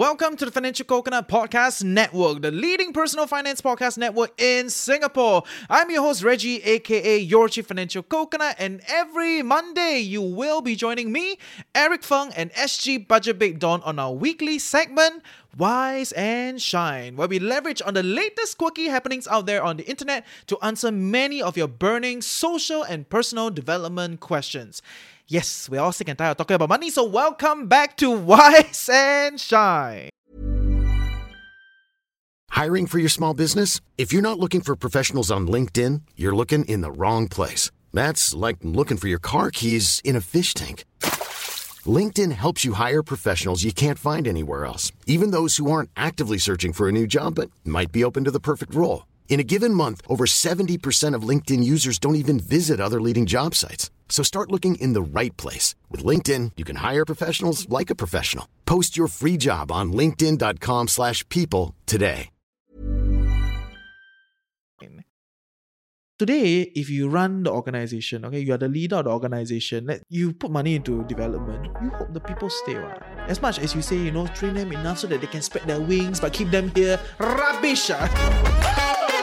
[0.00, 5.42] Welcome to the Financial Coconut Podcast Network, the leading personal finance podcast network in Singapore.
[5.68, 10.74] I'm your host, Reggie, aka your Chief Financial Coconut, and every Monday you will be
[10.74, 11.36] joining me,
[11.74, 15.22] Eric Fung, and SG Budget Babe Dawn on our weekly segment,
[15.58, 19.84] Wise and Shine, where we leverage on the latest quirky happenings out there on the
[19.86, 24.80] internet to answer many of your burning social and personal development questions.
[25.32, 28.90] Yes, we're all sick and tired of talking about money, so welcome back to Wise
[28.92, 30.10] and Shine.
[32.50, 33.80] Hiring for your small business?
[33.96, 37.70] If you're not looking for professionals on LinkedIn, you're looking in the wrong place.
[37.92, 40.84] That's like looking for your car keys in a fish tank.
[41.86, 46.38] LinkedIn helps you hire professionals you can't find anywhere else, even those who aren't actively
[46.38, 49.06] searching for a new job but might be open to the perfect role.
[49.28, 53.54] In a given month, over 70% of LinkedIn users don't even visit other leading job
[53.54, 53.90] sites.
[54.10, 55.74] So start looking in the right place.
[55.88, 58.46] With LinkedIn, you can hire professionals like a professional.
[58.66, 62.28] Post your free job on linkedin.com slash people today.
[66.20, 70.34] Today, if you run the organization, okay, you are the leader of the organization, you
[70.34, 72.74] put money into development, you hope the people stay.
[72.74, 73.00] Right?
[73.26, 75.64] As much as you say, you know, train them enough so that they can spread
[75.64, 77.90] their wings, but keep them here, rubbish.
[77.90, 79.19] Ah.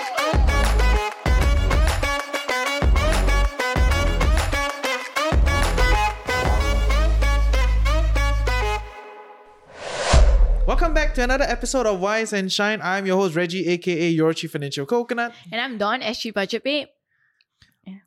[11.18, 12.80] To another episode of Wise and Shine.
[12.84, 15.34] I'm your host, Reggie, aka your Chief Financial Coconut.
[15.52, 16.90] And I'm Dawn, SG Budget Babe.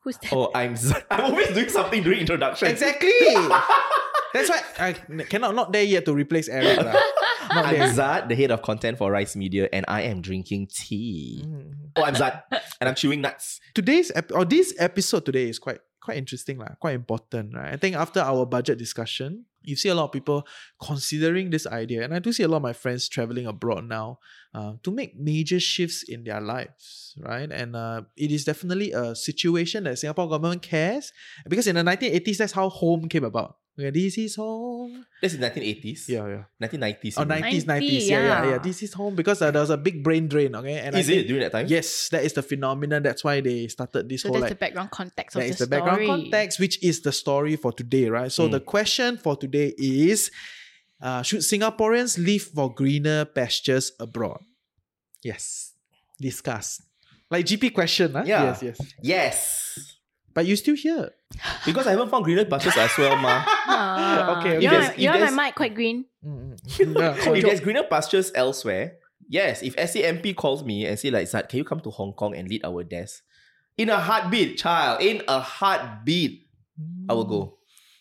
[0.05, 0.33] Who's that?
[0.33, 2.69] Oh, I'm Z- I'm always doing something during introduction.
[2.69, 3.11] Exactly.
[4.33, 4.93] That's why I
[5.27, 6.79] cannot not there yet to replace Eric.
[6.79, 6.95] lah.
[7.51, 7.93] Not I'm there.
[7.95, 11.43] Zat, the head of content for Rice Media, and I am drinking tea.
[11.45, 11.91] Mm.
[11.97, 12.45] Oh, I'm Zat,
[12.79, 13.59] and I'm chewing nuts.
[13.75, 16.79] Today's ep- or this episode today is quite quite interesting, lah.
[16.79, 17.75] Quite important, right?
[17.75, 20.47] I think after our budget discussion, you see a lot of people
[20.83, 24.19] considering this idea, and I do see a lot of my friends traveling abroad now
[24.55, 27.51] uh, to make major shifts in their lives, right?
[27.51, 31.13] And uh, it is definitely a situation that Singapore government cares
[31.49, 33.57] because in the 1980s, that's how home came about.
[33.81, 35.07] Okay, this is home.
[35.23, 36.09] This is 1980s.
[36.09, 36.45] Yeah, yeah.
[36.69, 37.15] 1990s.
[37.17, 37.43] Oh, you mean.
[37.43, 37.67] 90s, 90s.
[37.67, 38.51] 90, Yeah, yeah, yeah.
[38.51, 38.59] yeah.
[38.59, 40.79] This is home because uh, there was a big brain drain, okay?
[40.81, 41.67] And I Is think- it during that time?
[41.67, 43.03] Yes, that is the phenomenon.
[43.03, 45.53] That's why they started this So whole that's like the background context of that the
[45.53, 45.81] is the story.
[45.81, 48.31] background context, which is the story for today, right?
[48.31, 48.53] So Mm.
[48.53, 50.31] the question for today is
[51.01, 54.41] uh, should Singaporeans leave for greener pastures abroad?
[55.25, 55.73] Yes.
[56.21, 56.83] Discuss.
[57.31, 58.25] Like GP question, huh?
[58.27, 58.45] Yeah.
[58.45, 58.79] Yes, yes.
[59.03, 60.00] Yes.
[60.35, 61.11] But you still here.
[61.67, 63.45] Because I haven't found greener pastures as well, ma.
[64.41, 64.63] Okay, okay.
[64.63, 66.05] You know, my, you know my mic quite green.
[66.25, 67.37] Mm, mm, mm.
[67.37, 68.99] If there's greener pastures elsewhere,
[69.29, 69.63] yes.
[69.63, 72.49] If SCMP calls me and say like, Zat, can you come to Hong Kong and
[72.49, 73.23] lead our desk?
[73.79, 75.01] In a heartbeat, child.
[75.01, 76.47] In a heartbeat,
[77.09, 77.59] I will go.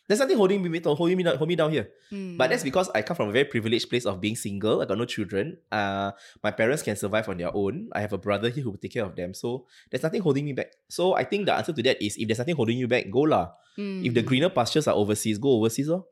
[0.10, 1.86] There's nothing holding me, holding me, down- hold me down here.
[2.12, 2.34] Mm.
[2.36, 4.82] But that's because I come from a very privileged place of being single.
[4.82, 5.62] I got no children.
[5.72, 6.12] Uh,
[6.42, 7.94] my parents can survive on their own.
[7.94, 9.36] I have a brother here who will take care of them.
[9.38, 10.74] So there's nothing holding me back.
[10.90, 13.22] So I think the answer to that is if there's nothing holding you back, go
[13.30, 13.54] lah.
[13.78, 14.02] Mm.
[14.10, 15.94] If the greener pastures are overseas, go overseas.
[15.94, 16.08] Oh.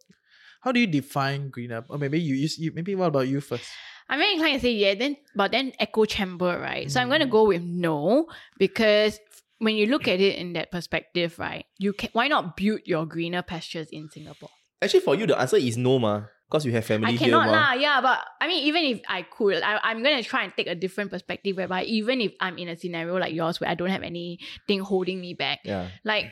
[0.62, 1.82] How do you define greener?
[1.90, 3.66] Or maybe you, you, you maybe what about you first?
[4.10, 6.90] I'm very inclined to say yeah, then but then echo chamber, right?
[6.90, 7.32] So I'm gonna Mm.
[7.34, 8.28] go with no
[8.58, 9.20] because
[9.60, 11.66] when you look at it in that perspective, right?
[11.78, 14.50] You can why not build your greener pastures in Singapore?
[14.82, 16.24] Actually, for you, the answer is no, ma.
[16.50, 17.52] Because you have family I here, cannot ma.
[17.52, 20.68] lah, yeah, but I mean, even if I could, I, I'm gonna try and take
[20.68, 23.90] a different perspective whereby even if I'm in a scenario like yours where I don't
[23.90, 25.90] have anything holding me back, Yeah.
[26.06, 26.32] like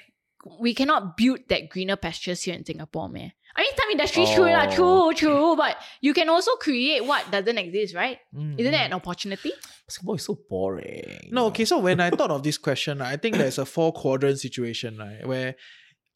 [0.62, 3.34] we cannot build that greener pastures here in Singapore, man.
[3.58, 4.76] I mean, some industry true lah, Oh.
[4.76, 8.20] true, true, but you can also create what doesn't exist, right?
[8.36, 9.54] Mm, Isn't that an opportunity?
[9.88, 11.30] Singapore is so boring.
[11.32, 11.64] No, okay.
[11.64, 15.26] So when I thought of this question, I think there's a four quadrant situation, right?
[15.26, 15.56] Where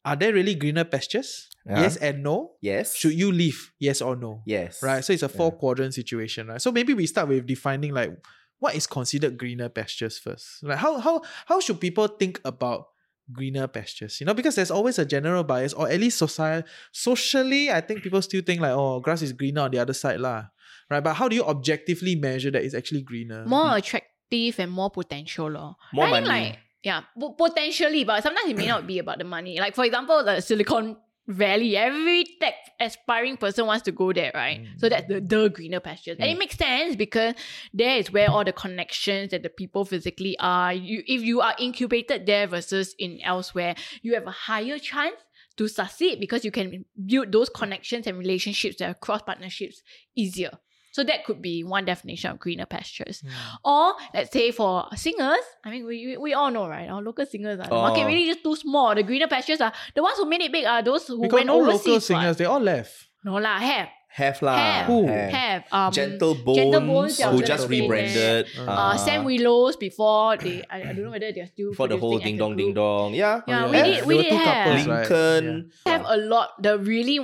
[0.04, 1.48] are there really greener pastures?
[1.64, 1.80] Yeah.
[1.80, 2.52] Yes and no.
[2.60, 2.94] Yes.
[2.96, 3.72] Should you leave?
[3.78, 4.42] Yes or no?
[4.44, 4.82] Yes.
[4.82, 5.04] Right.
[5.04, 5.58] So it's a four Yeah.
[5.58, 6.60] quadrant situation, right?
[6.60, 8.10] So maybe we start with defining like
[8.58, 10.62] what is considered greener pastures first.
[10.62, 12.89] Like how how how should people think about
[13.32, 14.20] greener pastures?
[14.20, 18.02] You know, because there's always a general bias, or at least society socially, I think
[18.02, 20.46] people still think like, oh, grass is greener on the other side, lah.
[20.90, 21.02] Right.
[21.02, 23.44] But how do you objectively measure that it's actually greener?
[23.46, 25.76] More attractive and more potential, lor.
[25.92, 26.44] More I think money.
[26.46, 27.02] like yeah,
[27.36, 29.60] potentially, but sometimes it may not be about the money.
[29.60, 30.96] Like for example, the Silicon
[31.28, 34.62] Valley, every tech aspiring person wants to go there, right?
[34.62, 34.80] Mm.
[34.80, 36.16] So that's the, the greener pastures.
[36.18, 37.34] And it makes sense because
[37.72, 40.72] there is where all the connections that the people physically are.
[40.72, 45.16] You if you are incubated there versus in elsewhere, you have a higher chance
[45.56, 49.82] to succeed because you can build those connections and relationships that are cross partnerships
[50.16, 50.50] easier.
[50.92, 53.20] So that could be one definition of greener pastures.
[53.20, 53.28] Hmm.
[53.64, 56.88] Or let's say for singers, I mean we, we, we all know, right?
[56.88, 57.82] Our local singers are the oh.
[57.82, 58.06] market Oh.
[58.06, 58.94] really just too small.
[58.94, 61.46] The greener pastures are the ones who made it big are those who got went
[61.46, 61.86] no overseas.
[61.86, 62.36] local singers.
[62.36, 63.08] They all left.
[63.24, 63.88] No lah, have.
[64.10, 64.58] Have lah.
[64.58, 65.06] Have, Who?
[65.06, 65.62] have.
[65.70, 68.46] Um, Gentle Bones, Gentle Bones, who just rebranded.
[68.58, 68.66] that.
[68.66, 72.18] uh, Sam Willows before they, I, I don't know whether they're still for the whole
[72.18, 73.14] ding dong ding dong.
[73.14, 73.46] Yeah.
[73.46, 73.84] Yeah, Oh, we yeah.
[73.86, 73.94] did.
[74.02, 74.50] There We did two have.
[74.66, 74.98] couples, right?
[75.06, 75.70] Lincoln.
[75.86, 76.58] have a lot.
[76.60, 77.22] The really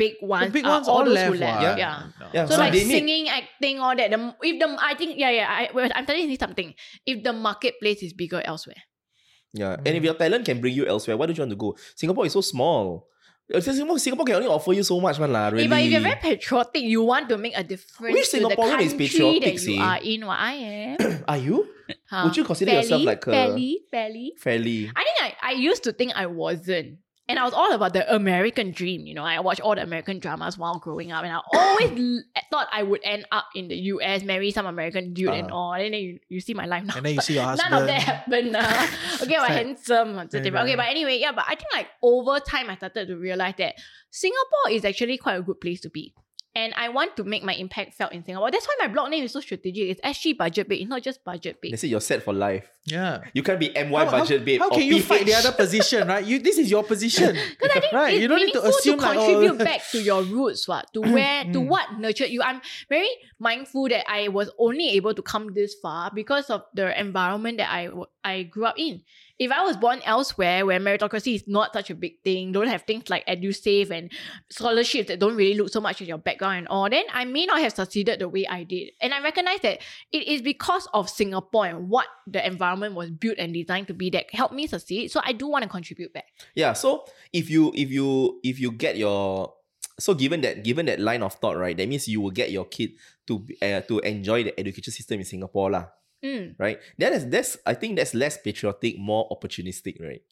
[0.00, 1.60] big ones, big are ones all, all those left, who left.
[1.60, 1.76] what?
[1.78, 2.02] Yeah.
[2.32, 4.08] Yeah, So so like they need- singing, acting, all that.
[4.10, 6.72] The if the I think yeah yeah I, I'm telling you something.
[7.04, 8.80] If the marketplace is bigger elsewhere,
[9.52, 9.76] Yeah.
[9.84, 11.76] And if your talent can bring you elsewhere, why don't you want to go?
[11.94, 13.04] Singapore is so small.
[13.60, 15.32] Singapore, Singapore can only offer you so much, man.
[15.32, 15.48] lah.
[15.52, 15.64] Really.
[15.64, 18.48] Eh, but if you're very patriotic, you want to make a difference Which to the
[18.48, 19.76] Singaporean is country patriotic, that see?
[19.76, 20.20] you are in.
[20.26, 20.96] What I am.
[21.28, 21.68] Are you?
[22.08, 22.22] Huh?
[22.24, 24.32] Would you consider yourself like a- fairly, fairly?
[24.38, 24.88] Fairly.
[24.94, 27.01] I think I, I used to think I wasn't.
[27.28, 29.22] And I was all about the American dream, you know.
[29.22, 33.00] I watched all the American dramas while growing up, and I always thought I would
[33.04, 35.56] end up in the US, marry some American dude and Uh-huh.
[35.56, 35.72] all.
[35.74, 36.96] And then you, you see my life now.
[36.96, 37.70] And then you see your husband.
[37.70, 38.56] None of that happened.
[38.56, 38.86] Uh.
[39.22, 40.18] Okay, well, handsome.
[40.18, 42.76] it's a Yeah, different- Okay, but anyway, yeah, but I think like over time, I
[42.76, 43.76] started to realize that
[44.10, 46.12] Singapore is actually quite a good place to be.
[46.54, 48.50] And I want to make my impact felt in Singapore.
[48.50, 49.88] That's why my blog name is so strategic.
[49.88, 50.82] It's SG Budget Babe.
[50.82, 51.78] It's not just Budget They Babe.
[51.78, 52.68] say you're set for life.
[52.84, 53.22] Yeah.
[53.32, 54.60] You can't be MY How- how- budget babe.
[54.60, 56.22] How or can you fight the other position, right?
[56.24, 57.34] You this is your position.
[57.50, 58.12] Because I think right.
[58.14, 61.00] it's You don't need to assume like contribute oh, back to your roots, what to
[61.16, 61.68] where to Mm.
[61.68, 62.42] what nurtured you.
[62.42, 63.08] I'm very
[63.38, 67.70] mindful that I was only able to come this far because of the environment that
[67.72, 67.88] I
[68.22, 69.00] I grew up in.
[69.42, 72.82] If I was born elsewhere where meritocracy is not such a big thing, don't have
[72.82, 74.08] things like EduSave and
[74.50, 77.46] scholarships that don't really look so much at your background and all, then I may
[77.46, 78.92] not have succeeded the way I did.
[79.00, 79.80] And I recognize that
[80.12, 84.10] it is because of Singapore and what the environment was built and designed to be
[84.10, 85.10] that helped me succeed.
[85.10, 86.26] So I do want to contribute back.
[86.54, 86.72] Yeah.
[86.74, 89.54] So if you if you if you get your
[89.98, 92.66] so given that given that line of thought, right, that means you will get your
[92.66, 92.92] kid
[93.26, 95.86] to uh, to enjoy the education system in Singapore, lah.
[96.24, 96.54] Mm.
[96.58, 96.78] Right.
[96.98, 100.22] That is that's I think that's less patriotic, more opportunistic, right?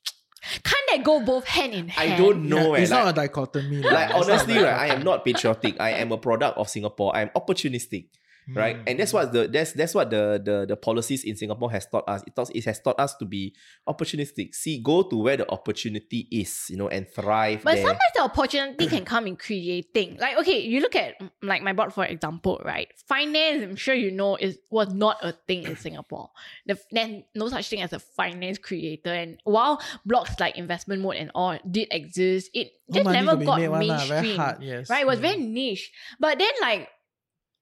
[0.41, 2.13] Can't that go both hand in hand?
[2.13, 2.73] I don't know.
[2.73, 3.83] Yeah, eh, it's like, not a dichotomy.
[3.83, 3.93] lah.
[3.93, 5.77] like It's not a honestly, right, I am not patriotic.
[5.81, 7.15] I am a product of Singapore.
[7.15, 8.07] I am opportunistic.
[8.49, 8.77] Right?
[8.77, 8.85] Mm.
[8.87, 12.09] And that's what the that's that's what the the the policies in Singapore has taught
[12.09, 12.23] us.
[12.27, 13.55] It taught, it has taught us to be
[13.89, 14.55] opportunistic.
[14.55, 17.83] See, go to where the opportunity is, you know, and thrive But there.
[17.87, 20.17] sometimes the opportunity can come in creating.
[20.19, 22.89] Like, okay, you look at like my board for example, right?
[23.07, 26.31] Finance, I'm sure you know, is was not a thing in Singapore.
[26.67, 29.13] The then no such thing as a finance creator.
[29.13, 33.61] And while blogs like Investment Moats and all did exist, it just money never got
[33.61, 34.23] made one lah, mainstream.
[34.23, 34.91] Very hard, yes.
[34.91, 35.03] Right?
[35.03, 35.29] It was Yeah.
[35.31, 35.93] very niche.
[36.19, 36.89] But then like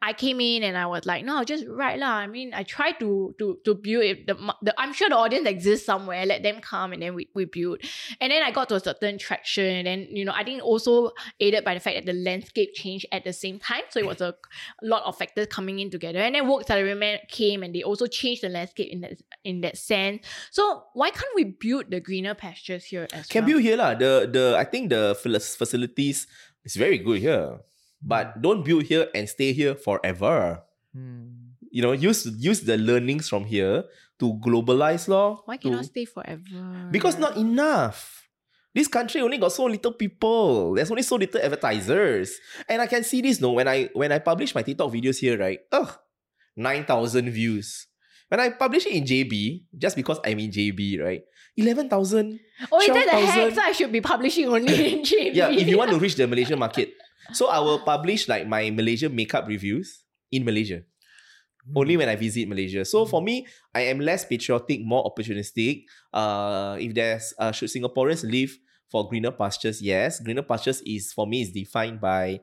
[0.00, 2.22] I came in and I was like, no, just write lah.
[2.22, 4.26] I mean, I try to to to build it.
[4.28, 6.24] The, the I'm sure the audience exists somewhere.
[6.24, 7.82] Let them come and then we, we build.
[8.20, 9.86] And then I got to a certain traction.
[9.86, 11.10] And you know, I think also
[11.40, 13.82] aided by the fact that the landscape changed at the same time.
[13.90, 14.34] So it was a
[14.82, 16.20] lot of factors coming in together.
[16.20, 19.78] And then Woke Salaryman came and they also changed the landscape in that in that
[19.78, 20.24] sense.
[20.52, 23.58] So why can't we build the greener pastures here as Can well?
[23.58, 23.94] build here lah.
[23.94, 26.30] The the I think the facilities
[26.64, 27.58] is very good here,
[28.02, 30.62] but don't build here and stay here forever.
[30.96, 31.54] Mm.
[31.70, 33.84] You know, use use the learnings from here
[34.18, 35.42] to globalize law.
[35.44, 36.88] Why to- cannot stay forever?
[36.90, 38.28] Because not enough.
[38.74, 40.74] This country only got so little people.
[40.74, 42.36] There's only so little advertisers.
[42.68, 45.36] And I can see this no when I when I publish my TikTok videos here,
[45.38, 45.58] right?
[45.72, 45.90] Ugh,
[46.56, 47.86] 9,000 views.
[48.28, 51.22] When I publish it in JB, just because I'm in JB, right?
[51.56, 52.38] 11,000.
[52.70, 53.26] Oh, is that the 12,000?
[53.26, 53.54] heck?
[53.54, 55.34] So I should be publishing only in JB.
[55.34, 56.92] Yeah, if you want to reach the Malaysian market.
[57.32, 60.82] So I will publish like my Malaysia makeup reviews in Malaysia.
[61.76, 62.84] Only when I visit Malaysia.
[62.84, 65.84] So for me, I am less patriotic, more opportunistic.
[66.12, 68.56] Uh, if there's uh, should Singaporeans live
[68.88, 69.82] for greener pastures?
[69.82, 72.40] Yes, greener pastures is for me is defined by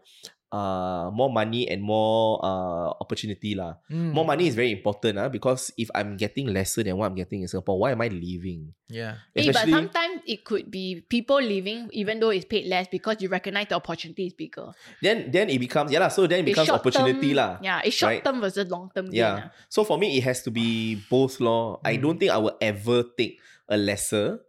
[0.55, 3.75] uh more money and more uh opportunity lah.
[3.91, 4.15] Mm.
[4.15, 7.43] More money is very important ah because if I'm getting lesser than what I'm getting
[7.43, 8.71] in Singapore, why am I leaving?
[8.87, 9.19] Yeah.
[9.35, 13.27] Eh, but sometimes it could be people leaving even though it's paid less because you
[13.27, 14.71] recognize the opportunity is bigger.
[15.03, 16.13] Then then it becomes yeah lah.
[16.13, 17.59] So then it becomes short-term- opportunity lah.
[17.59, 18.23] Yeah, it's short right?
[18.23, 19.11] term versus long term.
[19.11, 19.51] Yeah.
[19.51, 19.65] ah.
[19.67, 21.83] So for me, it has to be both law.
[21.83, 22.01] I Mm.
[22.05, 24.39] don't think I will ever take a lesser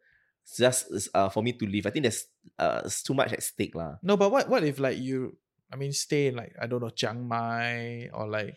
[0.46, 0.86] just
[1.16, 1.86] uh, for me to live.
[1.86, 2.28] I think there's
[2.60, 3.98] uh, it's too much at stake lah.
[4.04, 5.34] No, but what what if like you
[5.72, 8.54] I mean stay in like I don't know Chiang Mai or like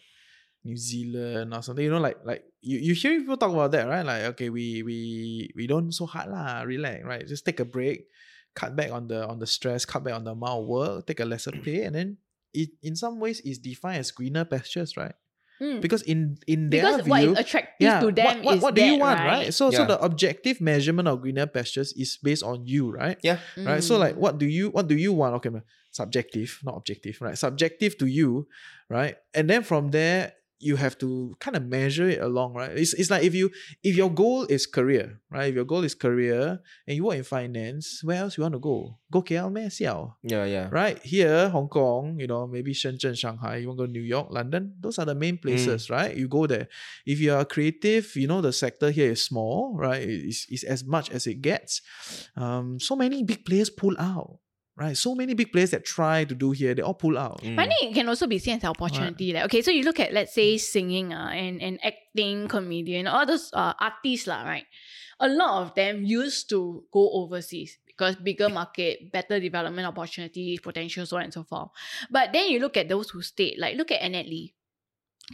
[0.64, 3.88] New Zealand or something, you know, like like you, you hear people talk about that,
[3.88, 4.06] right?
[4.06, 7.26] Like, okay, we we we don't so hard lah, relax, right?
[7.26, 8.08] Just take a break,
[8.56, 11.20] cut back on the on the stress, cut back on the amount of work, take
[11.22, 12.18] a lesser pay, and then
[12.54, 15.16] it in some ways is defined as greener pastures, right?
[15.62, 15.82] Mm.
[15.82, 18.74] Because in in their Because what view, is attractive to them what, what, is what
[18.76, 19.28] do you want, right?
[19.28, 19.54] right?
[19.54, 23.20] So so the objective measurement of greener pastures is based on you, right?
[23.24, 23.40] Yeah.
[23.58, 24.24] right so like Mm.
[24.24, 25.52] what do you what do you want okay
[25.92, 28.48] subjective not objective right subjective to you
[28.90, 32.72] right and then from there you have to kind of measure it along, right?
[32.72, 33.50] It's, it's like if you
[33.84, 35.50] if your goal is career, right?
[35.50, 38.60] If your goal is career and you work in finance, where else you want to
[38.60, 39.00] go?
[39.12, 40.16] Go KL, meh, Xiao.
[40.22, 40.70] Yeah, yeah.
[40.72, 44.28] Right here, Hong Kong, you know, maybe Shenzhen, Shanghai, you want to go New York,
[44.30, 46.16] London, those are the main places, right?
[46.16, 46.68] You go there.
[47.06, 50.02] If you are creative, you know, the sector here is small, right?
[50.02, 51.82] It's, it's as much as it gets.
[52.36, 54.40] Um, so many big players pull out,
[54.80, 54.98] right?
[54.98, 57.42] So many big players that try to do here, they all pull out.
[57.42, 57.56] Mm.
[57.56, 59.34] But I think it can also be seen as an opportunity.
[59.34, 63.26] Like, okay, so you look at let's say singing uh, and, and acting, comedian, all
[63.26, 64.66] those uh, artists, lah, right?
[65.20, 71.06] A lot of them used to go overseas because bigger market, better development opportunities, potential,
[71.06, 71.70] so on and so forth.
[72.10, 74.56] But then you look at those who stayed, like look at Annette Lee.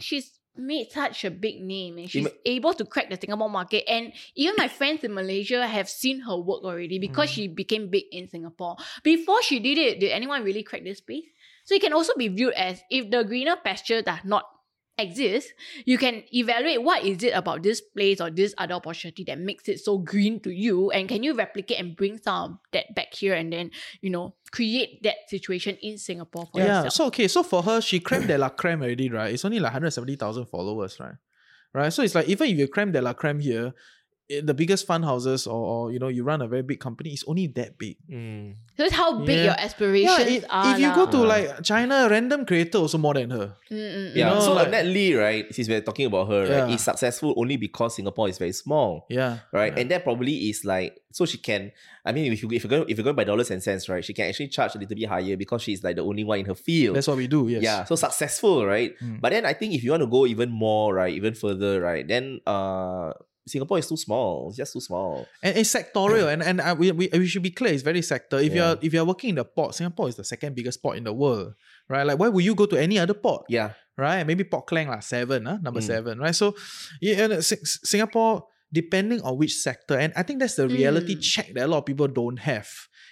[0.00, 3.84] She's made such a big name and she's Ima- able to crack the Singapore market.
[3.88, 7.34] And even my friends in Malaysia have seen her work already because Mm.
[7.34, 8.76] she became big in Singapore.
[9.02, 11.24] Before she did it, did anyone really crack this space?
[11.64, 14.44] So it can also be viewed as if the greener pasture does not
[14.98, 15.52] exist,
[15.84, 19.68] you can evaluate what is it about this place or this other opportunity that makes
[19.68, 23.12] it so green to you, and can you replicate and bring some of that back
[23.12, 26.84] here and then you know create that situation in Singapore for yeah.
[26.84, 26.92] yourself.
[26.92, 29.32] So okay, so for her, she creme de la creme already, right?
[29.32, 31.14] It's only like 170,000 followers, right?
[31.74, 31.92] Right.
[31.92, 33.74] So it's like even if you creme de la creme here,
[34.28, 37.22] the biggest fund houses or, or you know you run a very big company, it's
[37.28, 37.96] only that big.
[38.10, 38.54] Mm.
[38.76, 39.44] That's how big Yeah.
[39.44, 40.74] your aspirations Yeah, it- are.
[40.74, 43.54] if you go to like China, random creator also more than her.
[43.70, 44.34] Mm, mm, You Yeah.
[44.34, 45.46] know, so like- Annette Lee, right?
[45.54, 49.06] Since we're talking about her, right, is successful only because Singapore is very small.
[49.08, 49.38] Yeah.
[49.52, 49.72] Right.
[49.72, 49.80] Yeah.
[49.80, 51.70] And that probably is like so she can
[52.04, 54.04] I mean if you if you're going if you're going by dollars and cents, right,
[54.04, 56.46] she can actually charge a little bit higher because she's like the only one in
[56.46, 56.96] her field.
[56.96, 57.46] That's what we do.
[57.48, 57.62] Yes.
[57.62, 58.92] Yeah, so successful, right?
[59.00, 59.20] Mm.
[59.20, 62.06] But then I think if you want to go even more, right, even further, right,
[62.06, 63.12] then uh
[63.46, 64.48] Singapore is too small.
[64.48, 65.26] It's just too small.
[65.42, 67.72] And it's sectorial, and and uh, we, we we should be clear.
[67.72, 68.38] It's very sector.
[68.42, 68.56] If Yeah.
[68.74, 71.12] you're if you're working in the port, Singapore is the second biggest port in the
[71.14, 71.54] world,
[71.88, 72.02] right?
[72.06, 73.46] Like why would you go to any other port?
[73.48, 73.70] Yeah.
[73.96, 74.26] right?
[74.28, 75.56] Maybe Port Klang lah, seven, huh?
[75.64, 75.86] number Mm.
[75.88, 76.34] seven, right?
[76.36, 76.52] So,
[77.00, 81.22] yeah, and, uh, Singapore, depending on which sector, and I think that's the reality Mm.
[81.24, 82.68] check that a lot of people don't have.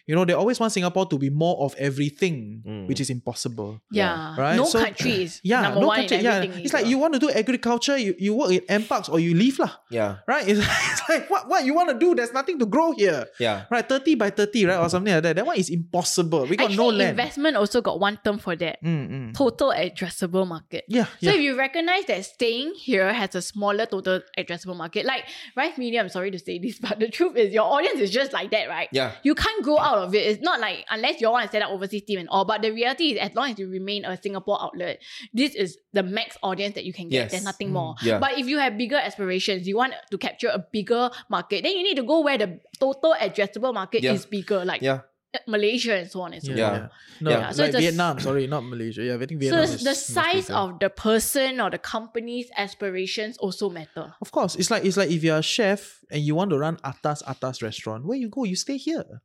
[0.07, 2.87] You know, they always want Singapore to be more of everything, Mm.
[2.89, 3.81] which is impossible.
[3.91, 4.57] yeah, Right?
[4.57, 6.19] no So- country is Yeah, number no one country.
[6.19, 6.65] in Yeah, everything.
[6.65, 6.91] it's like either.
[6.91, 10.17] you want to do agriculture, you, you work in NParks or you leave lah, Yeah.
[10.29, 10.45] right?
[10.49, 12.15] It's, it's like what what you want to do?
[12.15, 13.65] There's nothing to grow here, Yeah.
[13.71, 13.87] right?
[13.89, 15.37] Thirty by thirty, right, or something like that.
[15.37, 16.47] That one is impossible.
[16.47, 17.11] We got Actually, no land.
[17.17, 19.35] investment also got one term for that: Mm, mm.
[19.35, 20.85] total addressable market.
[20.89, 21.33] Yeah, So yeah.
[21.33, 25.25] if you recognize that staying here has a smaller total addressable market, like
[25.57, 28.33] Rice Media, I'm sorry to say this, but the truth is your audience is just
[28.33, 28.89] like that, right?
[28.93, 29.13] Yeah.
[29.23, 30.27] You can't grow out of it.
[30.27, 32.45] It's not like unless you want to set up overseas team and all.
[32.45, 35.01] But the reality is, as long as you remain a Singapore outlet,
[35.33, 37.17] this is the max audience that you can get.
[37.25, 37.31] Yes.
[37.33, 37.95] There's nothing Mm, more.
[38.03, 38.19] yeah.
[38.19, 41.83] But if you have bigger aspirations, you want to capture a bigger market, then you
[41.83, 44.13] need to go where the total addressable market Yeah.
[44.13, 45.01] is bigger, like Yeah.
[45.49, 46.79] Malaysia and so on and so yeah, forth.
[46.79, 46.87] Yeah.
[46.87, 47.21] yeah.
[47.21, 47.51] No, Yeah.
[47.51, 48.21] So like it's Vietnam.
[48.21, 49.03] Sorry, not Malaysia.
[49.03, 49.65] Yeah, I think Vietnam.
[49.65, 54.15] it's is the size of the person or the company's aspirations also matter.
[54.23, 56.79] Of course, it's like it's like if you're a chef and you want to run
[56.85, 59.23] atas atas restaurant, where you go, you stay here.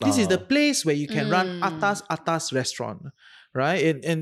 [0.00, 0.46] This is the Oh.
[0.46, 1.62] place where you can run Mm.
[1.62, 3.02] atas atas restaurant,
[3.54, 3.84] right?
[3.84, 4.20] And and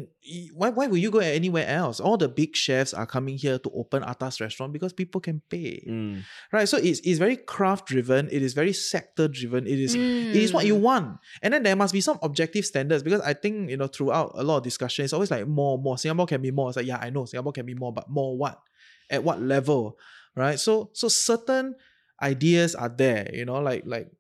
[0.53, 2.01] why why would you go anywhere else?
[2.01, 5.85] All the big chefs are coming here to open atas restaurant because people can pay,
[5.87, 6.23] Mm.
[6.53, 6.69] right?
[6.69, 8.27] So it's it's very craft driven.
[8.31, 9.67] It is very sector driven.
[9.67, 10.81] It is it is what you Mm.
[10.83, 11.19] want.
[11.43, 14.43] And then there must be some objective standards because I think, you know, throughout a
[14.43, 15.97] lot of discussion, it's always like more, more.
[15.99, 16.69] Singapore can be more.
[16.71, 18.59] It's like, yeah, I know Singapore can be more, but more what?
[19.11, 19.97] At what level?
[20.35, 20.59] Right?
[20.59, 21.75] So so certain
[22.23, 24.11] ideas are there, you know, like like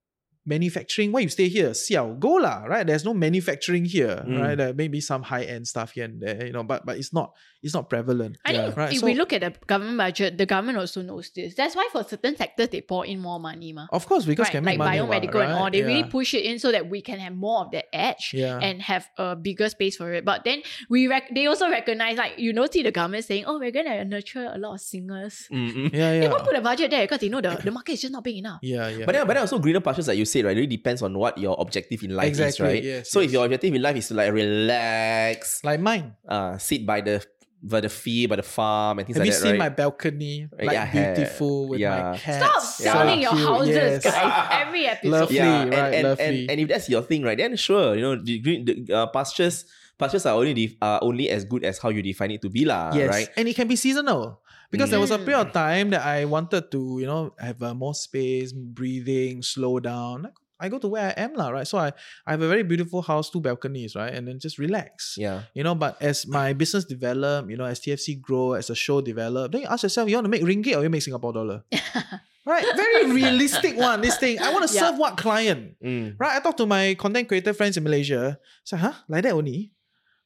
[0.49, 1.13] manufacturing.
[1.13, 1.71] Why you stay here?
[1.71, 2.87] Xiao, go lah, right?
[2.87, 4.41] There's no manufacturing here, Mm.
[4.41, 4.57] right?
[4.57, 7.35] There may be some high-end stuff here and there, you know, but but it's not
[7.63, 8.39] it's not prevalent.
[8.45, 11.31] I think Right, if so- we look at the government budget, the government also knows
[11.35, 11.55] this.
[11.55, 13.87] That's why for certain sectors they pour in more money, ma.
[13.93, 15.73] Of course, because right, can like money, what, biomedical and all, right?
[15.73, 18.59] they really push it in so that we can have more of that edge Yeah.
[18.63, 20.25] and have a bigger space for it.
[20.25, 23.59] But then we rec- they also recognize, like you know, see the government saying, "Oh,
[23.59, 25.93] we're gonna nurture a lot of singers." Mm-mm.
[25.93, 26.29] yeah, They yeah.
[26.31, 28.37] won't put a budget there because they know the, the market is just not big
[28.37, 28.61] enough.
[28.63, 29.05] Yeah, yeah.
[29.05, 31.17] But then, but then also greener pastures, like you said, right, It really depends on
[31.19, 32.83] what your objective in life is, right?
[32.83, 36.15] yes, so if your objective in life is to like relax, like mine.
[36.29, 37.25] uh, sit by the
[37.63, 39.59] by the field, by the farm, and things Have you like that, seen right?
[39.59, 40.49] my balcony?
[40.53, 42.13] Like yeah, beautiful with Yeah.
[42.13, 42.39] my cats.
[42.39, 44.05] Stop so selling your houses, yes.
[44.05, 44.49] guys.
[44.67, 45.11] Every episode.
[45.11, 46.25] Lovely, yeah, and, right, and, lovely.
[46.25, 49.07] and, and if that's your thing, right, then sure, you know, the green the, uh,
[49.09, 49.65] pastures
[49.99, 52.65] pastures are only def- are only as good as how you define it to be,
[52.65, 53.29] lah, yes, right?
[53.37, 54.41] and it can be seasonal.
[54.71, 55.25] Because there was a Mm.
[55.25, 59.81] period of time that I wanted to, you know, have uh, more space, breathing, slow
[59.81, 60.29] down.
[60.29, 60.31] I
[60.67, 61.63] go to where I am, lah, right?
[61.63, 61.95] So I,
[62.27, 64.11] I have a very beautiful house, two balconies, right?
[64.13, 65.15] And then just relax.
[65.15, 65.47] Yeah.
[65.55, 68.99] You know, but as my business develop, you know, as TFC grow, as the show
[69.01, 71.63] develop, then you ask yourself, you want to make ringgit or you make Singapore dollar?
[72.45, 72.65] right?
[72.75, 74.41] Very realistic one, this thing.
[74.43, 74.91] I want to Yeah.
[74.91, 75.77] serve what client?
[75.79, 76.17] Mm.
[76.19, 76.35] Right?
[76.35, 78.41] I talk to my content creator friends in Malaysia.
[78.65, 78.95] So, huh?
[79.07, 79.71] Like that only?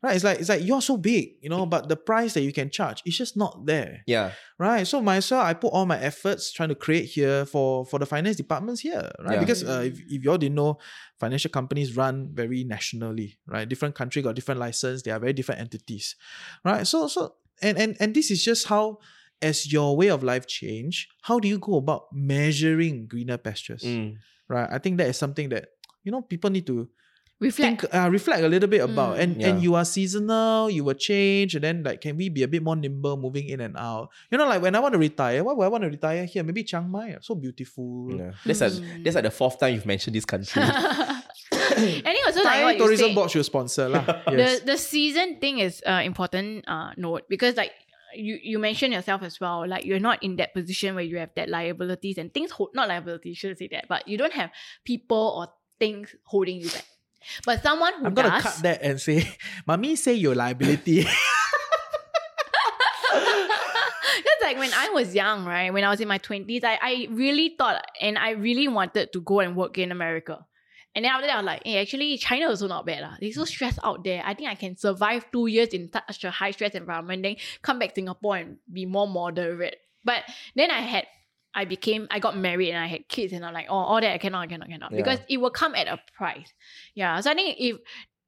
[0.03, 0.15] Right?
[0.17, 2.71] It's like it's like you're so big, you know, but the price that you can
[2.71, 4.33] charge is just not there, Yeah.
[4.59, 4.87] right?
[4.87, 8.37] So myself, I put all my efforts trying to create here for for the finance
[8.37, 9.35] departments here, right?
[9.35, 9.41] Yeah.
[9.41, 10.79] Because uh, if if you all didn't know,
[11.21, 13.69] financial companies run very nationally, right?
[13.69, 15.03] Different country got different license.
[15.03, 16.17] They are very different entities,
[16.65, 16.87] right?
[16.87, 18.99] So so and and and this is just how.
[19.43, 23.83] As your way of life change, how do you go about measuring greener pastures?
[23.83, 24.15] Mm.
[24.47, 24.69] Right.
[24.71, 25.67] I think that is something that
[26.05, 26.87] you know people need to
[27.43, 27.81] Reflect.
[27.83, 29.23] think uh, reflect a little bit about Mm.
[29.23, 29.49] and Yeah.
[29.51, 32.63] and you are seasonal you will change and then like can we be a bit
[32.63, 35.53] more nimble moving in and out you know like when i want to retire why
[35.53, 38.33] would i want to retire here maybe chiang mai so beautiful Yeah.
[38.47, 39.03] That's like Mm.
[39.05, 40.63] that's like the fourth time you've mentioned this country.
[40.63, 44.05] and it also like Thai what you tourism said, board should sponsor lah.
[44.31, 44.61] yes.
[44.61, 47.73] the the season thing is uh, important uh, note because like
[48.15, 51.31] you you mentioned yourself as well like you're not in that position where you have
[51.35, 54.51] that liabilities and things hold not liabilities should say that but you don't have
[54.85, 55.49] people or
[55.81, 56.85] things holding you back
[57.45, 59.27] but someone who i'm gonna does cut that and say
[59.67, 61.07] mommy say your liability
[63.13, 65.73] That's like when I was young, right?
[65.73, 69.21] When I was in my 20s, I, I really thought and I really wanted to
[69.21, 70.45] go and work in America.
[70.95, 73.01] And then after that, I was like, hey, actually, China is also not bad.
[73.03, 73.17] lah.
[73.21, 74.23] They're so stressed out there.
[74.25, 77.79] I think I can survive two years in such a high stress environment, then come
[77.79, 79.77] back Singapore and be more moderate.
[80.05, 80.25] But
[80.55, 81.07] then I had,
[81.55, 84.13] I became, I got married and I had kids, and I'm like, oh, all that
[84.13, 84.93] I cannot, I cannot, cannot.
[84.93, 84.97] Yeah.
[84.97, 86.53] Because it will come at a price.
[86.95, 87.21] Yeah.
[87.21, 87.77] So I think if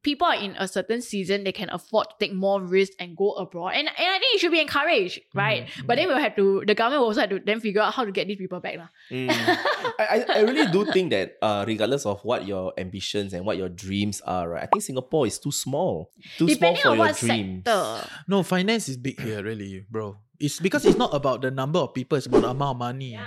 [0.04, 3.32] people are in a certain season, they can afford to take more risk and go
[3.32, 3.72] abroad.
[3.74, 5.66] And, and I think it should be encouraged, right?
[5.84, 8.04] But then we'll have to, the government will also have to then figure out how
[8.04, 8.76] to get these people back.
[8.76, 8.88] lah.
[9.10, 9.30] Mm.
[9.98, 13.56] I, I I really do think that uh, regardless of what your ambitions and what
[13.56, 14.62] your dreams are, right?
[14.62, 16.12] I think Singapore is too small.
[16.38, 17.62] Too Depending small on for your what dreams.
[17.64, 18.08] sector.
[18.28, 21.94] no finance is big here really bro it's because it's not about the number of
[21.94, 23.18] people it's about the amount of money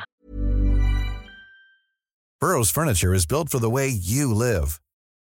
[2.39, 4.79] Burrow's furniture is built for the way you live.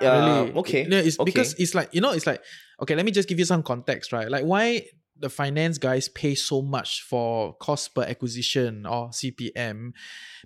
[0.00, 0.84] Uh, really okay.
[0.84, 1.24] no, it's okay.
[1.24, 2.42] because it's like you know it's like
[2.80, 4.82] okay let me just give you some context right like why
[5.18, 9.92] the finance guys pay so much for cost per acquisition or cpm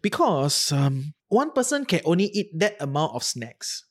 [0.03, 3.85] because um one person can only eat that amount of snacks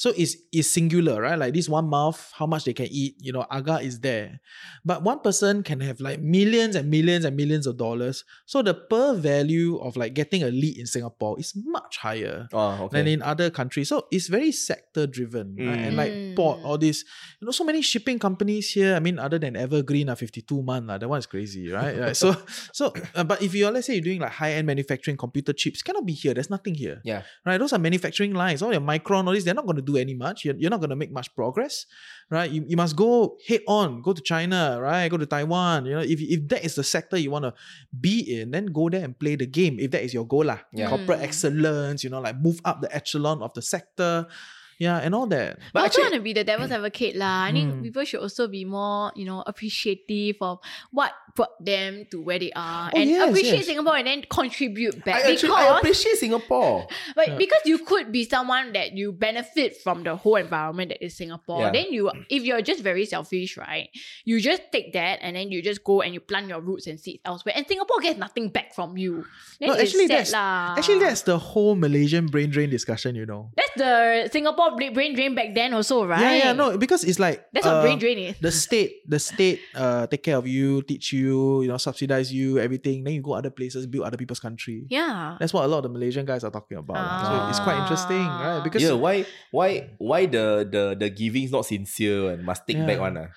[0.00, 3.32] so it's, it's singular right like this one mouth how much they can eat you
[3.36, 4.40] know agar is there
[4.88, 8.72] but one person can have like millions and millions and millions of dollars so the
[8.72, 12.96] per value of like getting a lead in singapore is much higher Oh, okay.
[12.96, 13.88] than in other countries.
[13.92, 15.46] So it's very sector driven.
[15.58, 15.80] Right?
[15.86, 16.34] And like Mm.
[16.36, 17.04] port, all this,
[17.40, 18.94] you know, so many shipping companies here.
[18.94, 21.94] I mean, other than Evergreen, uh, 52 month, uh, that one is crazy, right?
[21.98, 22.16] Right.
[22.16, 22.34] So,
[22.78, 25.82] so uh, but if you're, let's say you're doing like high end manufacturing computer chips,
[25.82, 26.34] cannot be here.
[26.34, 27.00] There's nothing here.
[27.04, 27.22] yeah.
[27.46, 27.58] Right.
[27.58, 28.62] Those are manufacturing lines.
[28.62, 30.44] All your micron, all this, they're not going to do any much.
[30.44, 31.86] You're, you're not going to make much progress.
[32.30, 32.50] Right.
[32.50, 35.08] You, you must go head on, go to China, right?
[35.08, 35.86] Go to Taiwan.
[35.86, 37.54] You know, if, if that is the sector you want to
[37.98, 39.78] be in, then go there and play the game.
[39.80, 40.58] If that is your goal, lah.
[40.72, 40.88] Yeah.
[40.88, 41.24] Corporate Mm.
[41.24, 44.26] excellence, you know, like move up the echelon of the sector.
[44.80, 45.60] Yeah, and all that.
[45.60, 47.44] But But I also actually, want to be the devil's advocate lah.
[47.44, 47.82] I think Mm.
[47.84, 50.58] people should also be more, you know, appreciative of
[50.90, 53.66] what brought them to where they are, Oh, and yes, appreciate yes.
[53.68, 55.22] Singapore, and then contribute back.
[55.22, 56.88] I, actually, because, I appreciate Singapore.
[57.14, 57.36] but Yeah.
[57.36, 61.68] because you could be someone that you benefit from the whole environment that is Singapore.
[61.68, 61.76] Yeah.
[61.76, 63.92] Then you, if you're just very selfish, right?
[64.24, 66.98] You just take that and then you just go and you plant your roots and
[66.98, 69.28] seeds elsewhere, and Singapore gets nothing back from you.
[69.60, 70.74] Then No, actually, sad that's lah.
[70.80, 73.14] actually that's the whole Malaysian brain drain discussion.
[73.14, 73.52] You know.
[73.54, 76.20] that's the Singapore bra- brain drain back then also, right?
[76.20, 78.34] Yeah, yeah, no, because it's like That's what uh, brain drain is.
[78.40, 82.58] The state, the state, uh, take care of you, teach you, you know, subsidize you,
[82.58, 83.04] everything.
[83.04, 84.86] Then you go other places, build other people's country.
[84.88, 85.36] Yeah.
[85.38, 86.96] That's what a lot of the Malaysian guys are talking about.
[86.96, 87.20] lah.
[87.22, 88.58] So it's quite interesting, right?
[88.58, 88.62] Ah.
[88.62, 92.76] Because yeah, why why why the the the giving is not sincere and must take
[92.78, 92.86] Yeah.
[92.86, 93.28] back one ah?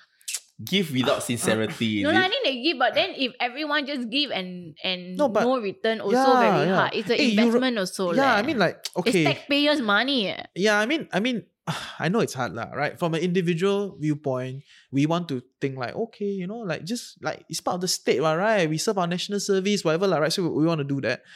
[0.62, 2.06] Give without sincerity.
[2.06, 2.26] No, is lah, it?
[2.26, 5.98] I think they give, but then if everyone just give and and No, no, return,
[5.98, 6.76] also Yeah, very yeah.
[6.78, 6.92] hard.
[6.94, 8.14] It's an you- investment also.
[8.14, 8.38] yeah, leh.
[8.38, 10.30] I mean like okay, it's taxpayers' money.
[10.30, 10.46] eh.
[10.54, 11.42] yeah, I mean, I mean,
[11.98, 12.94] I know it's hard lah, right?
[12.94, 14.62] From an individual viewpoint,
[14.94, 17.90] we want to think like, okay, you know, like just like it's part of the
[17.90, 18.70] state, right?
[18.70, 20.30] We serve our national service, whatever, lah, right?
[20.32, 21.26] So we, we want to do that.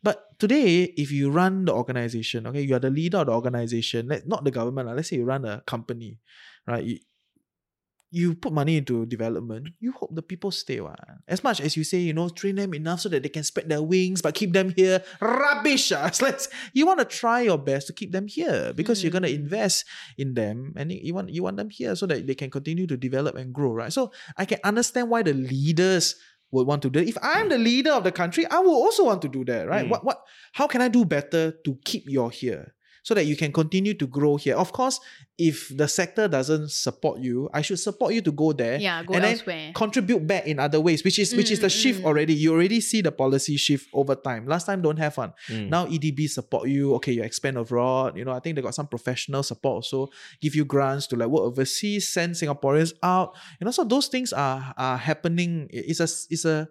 [0.00, 4.08] But today, if you run the organization, okay, you are the leader of the organization,
[4.08, 6.18] let, not the government, let's say you run a company,
[6.66, 6.82] right?
[6.82, 6.98] You,
[8.12, 10.78] you put money into development, you hope the people stay.
[10.84, 11.00] What?
[11.26, 13.70] As much as you say, you know, train them enough so that they can spread
[13.70, 15.02] their wings, but keep them here.
[15.20, 15.90] Rubbish.
[15.92, 16.10] ah.
[16.20, 16.38] Like,
[16.74, 19.86] you want to try your best to keep them here because you're gonna invest
[20.18, 22.86] in them and you- you want you want them here so that they can continue
[22.86, 23.92] to develop and grow, right?
[23.92, 26.14] So I can understand why the leaders
[26.52, 27.08] would want to do it.
[27.08, 29.86] If I'm the leader of the country, I will also want to do that, right?
[29.86, 29.90] Mm.
[29.90, 30.18] What what
[30.52, 32.74] how can I do better to keep you here?
[33.04, 34.54] So that you can continue to grow here.
[34.56, 35.00] Of course,
[35.36, 38.78] if the sector doesn't support you, I should support you to go there.
[38.78, 41.82] Yeah, go and then contribute back in other ways, which is which is the Mm,
[41.82, 42.04] shift mm.
[42.04, 42.32] already.
[42.34, 44.46] You already see the policy shift over time.
[44.46, 45.32] Last time don't have one.
[45.48, 45.68] Mm.
[45.68, 46.94] Now EDB support you.
[46.94, 48.16] Okay, you expand abroad.
[48.16, 50.08] You know, I think they got some professional support also.
[50.40, 53.34] Give you grants to like work overseas, send Singaporeans out.
[53.60, 55.66] You know, so those things are are happening.
[55.70, 56.68] It's a it's a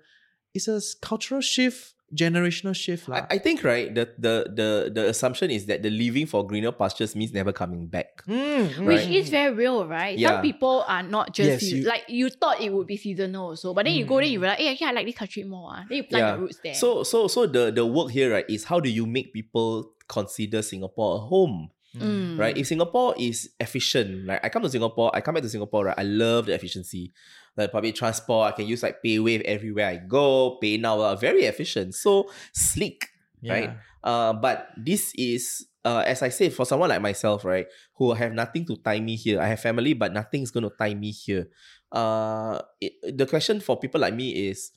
[0.53, 3.07] it's a cultural shift, generational shift.
[3.07, 3.25] lah.
[3.31, 6.71] I, I think right the, the the the assumption is that the leaving for greener
[6.71, 8.23] pastures means never coming back.
[8.27, 8.85] Mm, mm.
[8.85, 10.17] Which is very real, right?
[10.17, 10.37] Yeah.
[10.37, 13.55] Some people are not just Yes, sea- you- like you thought it would be seasonal
[13.55, 15.71] also, but then you go there, you realize, hey, actually I like this country more.
[15.71, 15.83] ah.
[15.87, 16.75] Then you plant your roots there.
[16.75, 20.61] So so so the the work here right is how do you make people consider
[20.61, 21.71] Singapore a home?
[21.91, 22.39] Mm.
[22.39, 22.55] Right?
[22.55, 25.99] If Singapore is efficient, like I come to Singapore, I come back to Singapore, right?
[25.99, 27.11] I love the efficiency.
[27.57, 31.43] Like public transport, I can use like PayWave everywhere I go, Pay Now, uh, very
[31.43, 31.95] efficient.
[31.95, 33.07] So sleek.
[33.49, 33.69] right?
[34.03, 38.33] Uh, but this is, uh, as I said, for someone like myself, right, who have
[38.33, 39.41] nothing to tie me here.
[39.41, 41.49] I have family, but nothing's going to tie me here.
[41.91, 44.71] Uh, it, the question for people like me is,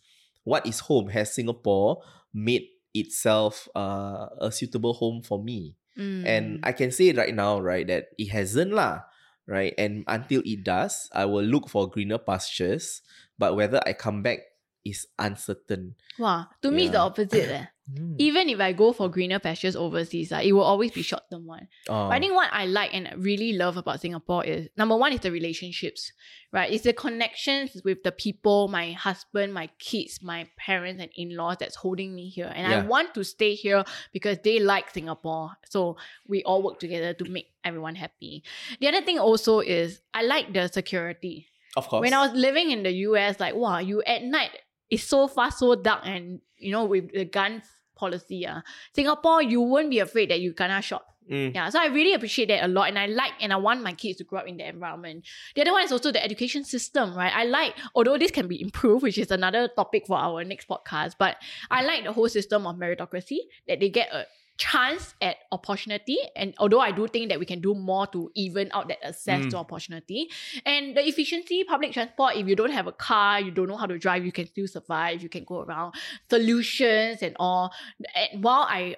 [0.45, 1.09] what is home?
[1.09, 5.77] Has Singapore made itself uh, a suitable home for me?
[5.99, 6.27] Mm.
[6.27, 9.01] And I can say right now, right, that it hasn't lah,
[9.47, 9.75] right?
[9.79, 13.03] And until it does, I will look for greener pastures.
[13.39, 14.41] But whether I come back
[14.85, 15.95] is uncertain.
[16.19, 17.51] wow, to me it's the opposite.
[17.51, 17.67] eh.
[17.85, 18.15] Mm.
[18.17, 21.45] Even if I go for greener pastures overseas, ah, it will always be short term
[21.45, 21.69] one.
[21.87, 25.13] Uh, But I think what I like and really love about Singapore is number one
[25.13, 26.11] is the relationships,
[26.51, 26.73] right?
[26.73, 31.77] It's the connections with the people, my husband, my kids, my parents and in-laws that's
[31.77, 32.51] holding me here.
[32.57, 35.51] And I want to stay here because they like Singapore.
[35.69, 38.45] So we all work together to make everyone happy.
[38.81, 41.49] The other thing also is I like the security.
[41.77, 42.01] of course.
[42.01, 44.57] When I was living in the US, like wow, you at night
[44.95, 47.63] it's so fast, so dark, and you know with the gun
[47.97, 48.61] policy, uh,
[48.95, 51.05] Singapore you won't be afraid that you gonna shot.
[51.31, 51.55] Mm.
[51.55, 53.93] Yeah, so I really appreciate that a lot, and I like and I want my
[53.93, 55.25] kids to grow up in that environment.
[55.55, 57.33] The other one is also the education system, right?
[57.35, 61.15] I like, although this can be improved, which is another topic for our next podcast,
[61.19, 61.37] but
[61.71, 66.55] I like the whole system of meritocracy that they get a chance at opportunity and
[66.59, 69.51] although i do think that we can do more to even out that access Mm.
[69.51, 70.31] to opportunity.
[70.65, 73.87] And the efficiency public transport if you don't have a car you don't know how
[73.87, 75.95] to drive you can still survive you can go around.
[76.31, 77.73] Solutions and all.
[78.15, 78.95] And while I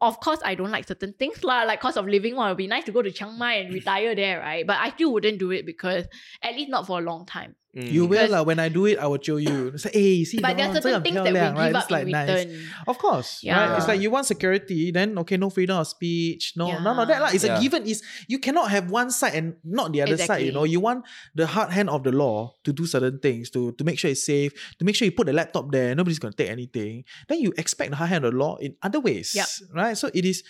[0.00, 2.56] of course i don't like certain things lah like cost of living well, it would
[2.58, 4.66] be nice to go to chiang mai and retire there right?
[4.66, 6.04] But i still wouldn't do it because
[6.42, 7.92] at least not for a long time Mm.
[7.92, 9.78] You will like, when I do it, I will show you.
[9.78, 11.72] Say, hey, see, but certain things that we give right?
[11.72, 12.26] up it's like, return.
[12.26, 12.66] Nice.
[12.88, 13.70] Of course, yeah.
[13.70, 13.78] right?
[13.78, 16.82] It's like you want security, then okay, no freedom of speech, no, yeah.
[16.82, 17.22] none of that.
[17.22, 17.56] Like, it's yeah.
[17.56, 17.86] a given.
[17.86, 20.34] Is you cannot have one side and not the other exactly.
[20.34, 20.46] side.
[20.46, 21.04] You know, you want
[21.36, 24.26] the hard hand of the law to do certain things to to make sure it's
[24.26, 27.04] safe, to make sure you put the laptop there, nobody's gonna take anything.
[27.28, 29.46] Then you expect the hard hand of the law in other ways, yep.
[29.72, 29.96] right?
[29.96, 30.42] So it is.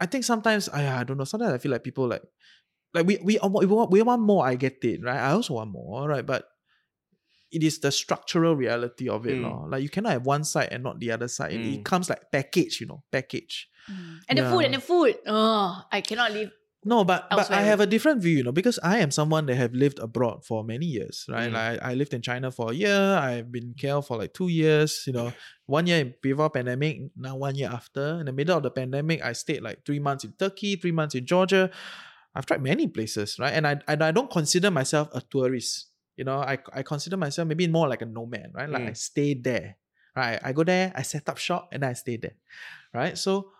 [0.00, 1.24] I think sometimes I, I don't know.
[1.24, 2.22] Sometimes I feel like people like
[2.94, 4.46] like we we we want, we want more.
[4.46, 5.16] I get it, right?
[5.18, 6.24] I also want more, right?
[6.26, 6.44] But
[7.50, 9.42] it is the structural reality of it, Mm.
[9.42, 9.68] lor.
[9.68, 11.52] Like you cannot have one side and not the other side.
[11.52, 11.84] It- It Mm.
[11.84, 13.68] comes like package, you know, package.
[14.28, 16.50] and the food and the food oh i cannot live
[16.84, 19.54] No, but but I have a different view, you know, because I am someone that
[19.54, 21.46] have lived abroad for many years, right?
[21.50, 21.54] Mm.
[21.54, 22.98] Like I lived in China for a year.
[23.26, 25.04] I've been in KL for like two years.
[25.06, 25.28] You know,
[25.66, 28.18] one year before pandemic, now one year after.
[28.18, 31.14] In the middle of the pandemic, I stayed like three months in Turkey, three months
[31.14, 31.70] in Georgia.
[32.34, 33.52] I've tried many places, right?
[33.52, 35.88] And I and I don't consider myself a tourist.
[36.16, 38.68] You know, I I consider myself maybe more like a nomad, right?
[38.68, 38.90] Like Mm.
[38.90, 39.76] I stay there,
[40.16, 40.38] right?
[40.42, 42.36] I go there, I set up shop, and I stay there,
[42.92, 43.16] right?
[43.18, 43.52] So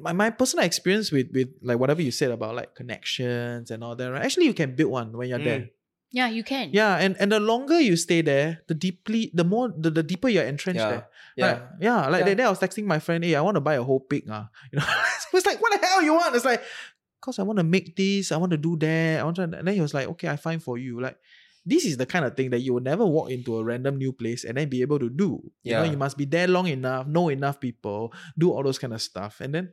[0.00, 3.96] my, my personal experience with with like whatever you said about like connections and all
[3.96, 4.22] that, right?
[4.24, 5.68] Actually, you can build one when you're there.
[6.10, 9.68] yeah you can Yeah, and and the longer you stay there, the deeply, the more,
[9.76, 10.90] the, the deeper you're entrenched Yeah.
[10.90, 11.06] there.
[11.36, 11.44] Yeah.
[11.52, 11.62] Right?
[11.80, 12.00] yeah.
[12.08, 12.28] Like Yeah.
[12.32, 14.24] that day, I was texting my friend, "Hey, I want to buy a whole pig."
[14.28, 14.44] Uh.
[14.72, 14.84] you know,
[15.32, 16.60] it's like, "What the hell you want?" It's like,
[17.20, 19.66] "Cause I want to make this, I want to do that, I want to." And
[19.66, 21.18] then he was like, "Okay, I find for you." Like,
[21.66, 24.12] this is the kind of thing that you will never walk into a random new
[24.12, 25.42] place and then be able to do.
[25.62, 25.90] You know, Yeah.
[25.92, 29.40] you must be there long enough, know enough people, do all those kind of stuff,
[29.40, 29.72] and then.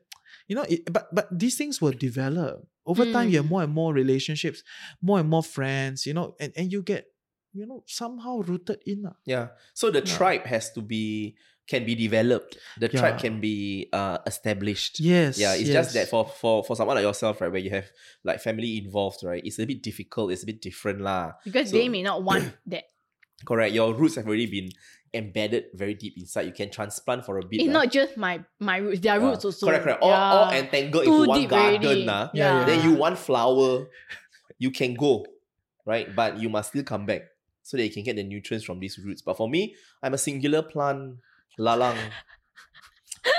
[0.49, 3.29] You know, it, but but these things will develop over time.
[3.29, 3.49] You have Mm.
[3.55, 4.61] more and more relationships,
[5.01, 6.05] more and more friends.
[6.05, 7.07] You know, and, and you get
[7.55, 9.03] you know, somehow rooted in.
[9.07, 9.15] lah.
[9.23, 9.55] Yeah.
[9.73, 10.11] So the Yeah.
[10.17, 12.57] tribe has to be can be developed.
[12.77, 12.99] The Yeah.
[12.99, 14.99] tribe can be uh established.
[14.99, 15.37] Yes.
[15.39, 17.89] Yeah, it's just that for for for someone like yourself, right, where you have
[18.23, 20.31] like family involved, right, it's a bit difficult.
[20.31, 21.33] It's a bit different, lah.
[21.43, 22.85] Because So- they may not want that.
[23.45, 23.73] Correct.
[23.73, 24.69] Your roots have already been
[25.13, 26.45] embedded very deep inside.
[26.47, 27.61] You can transplant for a bit.
[27.61, 27.83] It's lah.
[27.83, 29.25] not just my my roots, their Yeah.
[29.27, 29.65] roots also.
[29.67, 30.01] Correct, correct.
[30.01, 30.59] All, all Yeah.
[30.59, 32.05] entangled Too into one deep garden, already.
[32.05, 32.29] nah.
[32.33, 32.65] Yeah, yeah.
[32.65, 33.87] Then you want flower,
[34.59, 35.25] you can go,
[35.85, 36.13] right?
[36.15, 37.23] But you must still come back
[37.63, 39.21] so that you can get the nutrients from these roots.
[39.21, 41.17] But for me, I'm a singular plant,
[41.59, 41.97] lalang.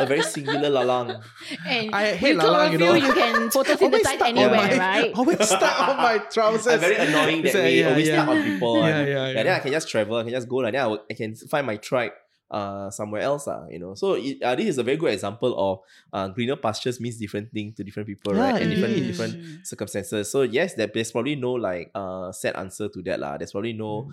[0.01, 1.23] a very singular lalang.
[1.67, 2.87] And I hate with lalang, you know.
[2.87, 5.13] chlorophyll, you can Always photosynthesize stuck on anywhere, my- right?
[5.19, 6.73] Always stuck on my trousers.
[6.75, 7.79] I'm very annoying that It's like, way.
[7.81, 8.15] yeah, always yeah.
[8.25, 8.77] stuck on people.
[8.79, 9.43] Yeah, and- yeah, yeah.
[9.45, 10.17] Then I can just travel.
[10.17, 10.57] I can just go.
[10.57, 12.13] Like, then I, will, I can find my tribe
[12.49, 13.47] uh somewhere else.
[13.49, 13.95] Uh, you know.
[13.95, 15.81] So it, uh, this is a very good example of
[16.13, 18.61] uh, greener pastures means different thing to different people, right?
[18.61, 19.07] And different is.
[19.07, 20.31] different circumstances.
[20.31, 23.19] So yes, there, there's probably no like uh set answer to that.
[23.21, 23.37] lah.
[23.39, 24.11] There's probably no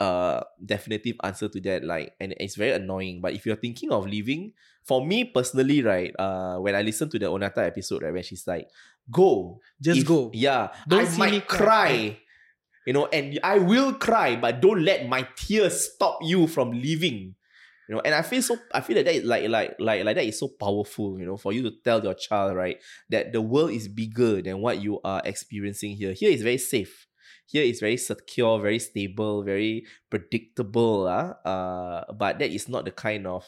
[0.00, 4.06] uh definitive answer to that like and it's very annoying but if you're thinking of
[4.06, 4.52] leaving
[4.84, 8.46] for me personally right uh when i listen to the onata episode right when she's
[8.46, 8.66] like
[9.10, 10.30] go Just If- go.
[10.34, 11.58] yeah Don't i see might me cry.
[11.58, 12.18] cry.
[12.86, 17.34] you know and i will cry but don't let my tears stop you from leaving
[17.88, 20.16] you know and i feel so i feel that that is like like like like
[20.16, 22.78] that is so powerful you know for you to tell your child right
[23.10, 27.06] that the world is bigger than what you are experiencing here here is very safe
[27.52, 31.06] here is very secure, very stable, very predictable.
[31.06, 31.36] ah.
[31.44, 33.44] Uh, but that is not the kind of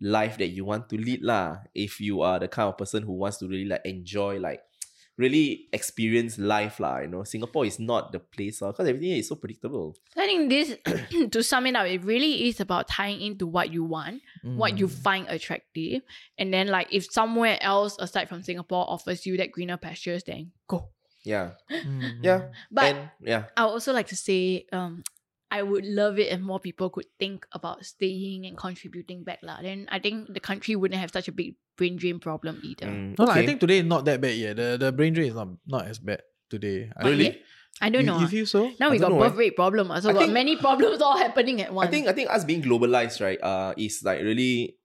[0.00, 1.22] life that you want to lead.
[1.24, 1.64] lah.
[1.74, 4.60] If you are the kind of person who wants to really like enjoy, like
[5.16, 6.76] really experience life.
[6.84, 7.00] lah.
[7.00, 9.96] You know, Singapore is not the place because everything is so predictable.
[10.12, 10.76] I think this,
[11.32, 14.84] to sum it up, it really is about tying into what you want, what Mm.
[14.84, 16.04] you find attractive,
[16.36, 20.52] and then like if somewhere else aside from Singapore offers you that greener pastures, then
[20.68, 20.92] go.
[21.26, 21.58] Yeah.
[21.66, 22.22] Mm.
[22.22, 22.54] Yeah.
[22.70, 23.50] But and yeah.
[23.58, 25.02] I would also like to say, um,
[25.50, 29.42] I would love it if more people could think about staying and contributing back.
[29.42, 29.58] lah.
[29.58, 32.86] Then I think the country wouldn't have such a big brain drain problem either.
[32.86, 34.54] Mm, No, lah, I think today not that bad yet.
[34.54, 36.94] The the brain drain is not not as bad today.
[36.94, 37.34] I Really?
[37.34, 37.42] think.
[37.82, 38.18] I don't you, know.
[38.24, 38.72] You feel so?
[38.80, 39.92] now we I don't got know, birth rate problem.
[39.92, 41.86] ah, So I got think- many problems all happening at once.
[41.86, 44.78] I think I think us being globalized, right, uh, is like really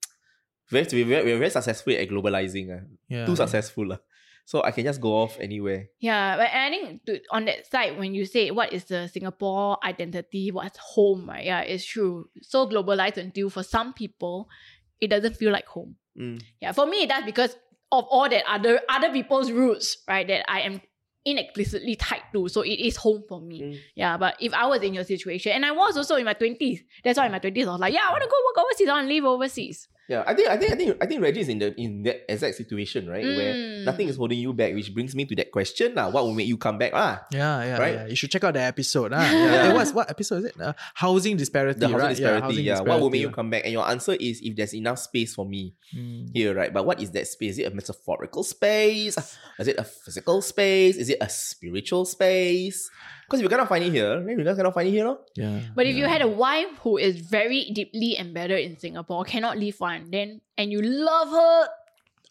[0.73, 2.67] very to be very we're very successful at globalizing.
[2.73, 2.83] Uh.
[3.07, 3.25] Yeah.
[3.29, 3.95] Too successful.
[3.95, 3.99] lah.
[4.45, 5.87] So I can just go off anywhere.
[5.99, 9.77] Yeah, but I think to, on that side, when you say what is the Singapore
[9.83, 11.45] identity, what's home, right?
[11.45, 12.29] Yeah, it's true.
[12.41, 14.49] So globalized until for some people,
[14.99, 15.95] it doesn't feel like home.
[16.19, 16.41] Mm.
[16.59, 17.55] Yeah, for me, that's because
[17.91, 20.27] of all that other other people's roots, right?
[20.27, 20.81] That I am
[21.25, 22.47] inexplicitly tied to.
[22.49, 23.61] So it is home for me.
[23.61, 23.79] Mm.
[23.95, 26.83] Yeah, but if I was in your situation, and I was also in my twenties,
[27.03, 28.89] that's why in my twenties I was like, yeah, I want to go work overseas.
[28.89, 29.87] I want to live overseas.
[30.09, 32.25] Yeah, I think I think I think I think Reggie is in the in that
[32.27, 33.23] exact situation, right?
[33.23, 33.83] Where Mm.
[33.85, 35.95] nothing is holding you back, which brings me to that question.
[35.95, 36.09] lah.
[36.11, 36.91] what will make you come back?
[36.93, 37.95] Ah, Yeah, yeah, Right?
[37.95, 38.05] yeah.
[38.11, 39.13] You should check out the episode.
[39.13, 39.21] Ah.
[39.31, 39.71] Yeah.
[39.71, 39.73] Yeah.
[39.73, 40.59] What's, what episode is it?
[40.59, 41.79] Uh, housing disparity.
[41.79, 42.09] the housing right?
[42.17, 42.41] disparity.
[42.43, 43.63] housing Yeah, what will make you come back?
[43.63, 46.31] And your answer is if there's enough space for me Mm.
[46.35, 46.71] here, right?
[46.73, 47.59] But what is that space?
[47.59, 49.15] Is it a metaphorical space?
[49.59, 50.95] Is it a physical space?
[50.97, 52.89] Is it a spiritual space?
[53.31, 55.19] Because if you cannot find it here, then you cannot find it here, no?
[55.35, 55.61] Yeah.
[55.73, 59.79] But if you had a wife who is very deeply embedded in Singapore, cannot leave
[59.79, 61.67] one, then and you love her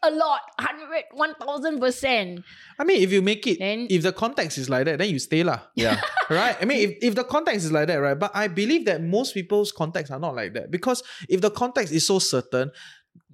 [0.03, 1.05] a lot, 100,
[1.41, 2.45] 1000%.
[2.79, 5.19] I mean, if you make it, Then- if the context is like that, then you
[5.19, 5.61] stay lah.
[5.75, 6.01] Yeah.
[6.29, 6.57] right?
[6.61, 8.19] I mean, if, if the context is like that, right?
[8.19, 11.95] But I believe that most people's contexts are not like that because if the context
[11.95, 12.73] is so certain,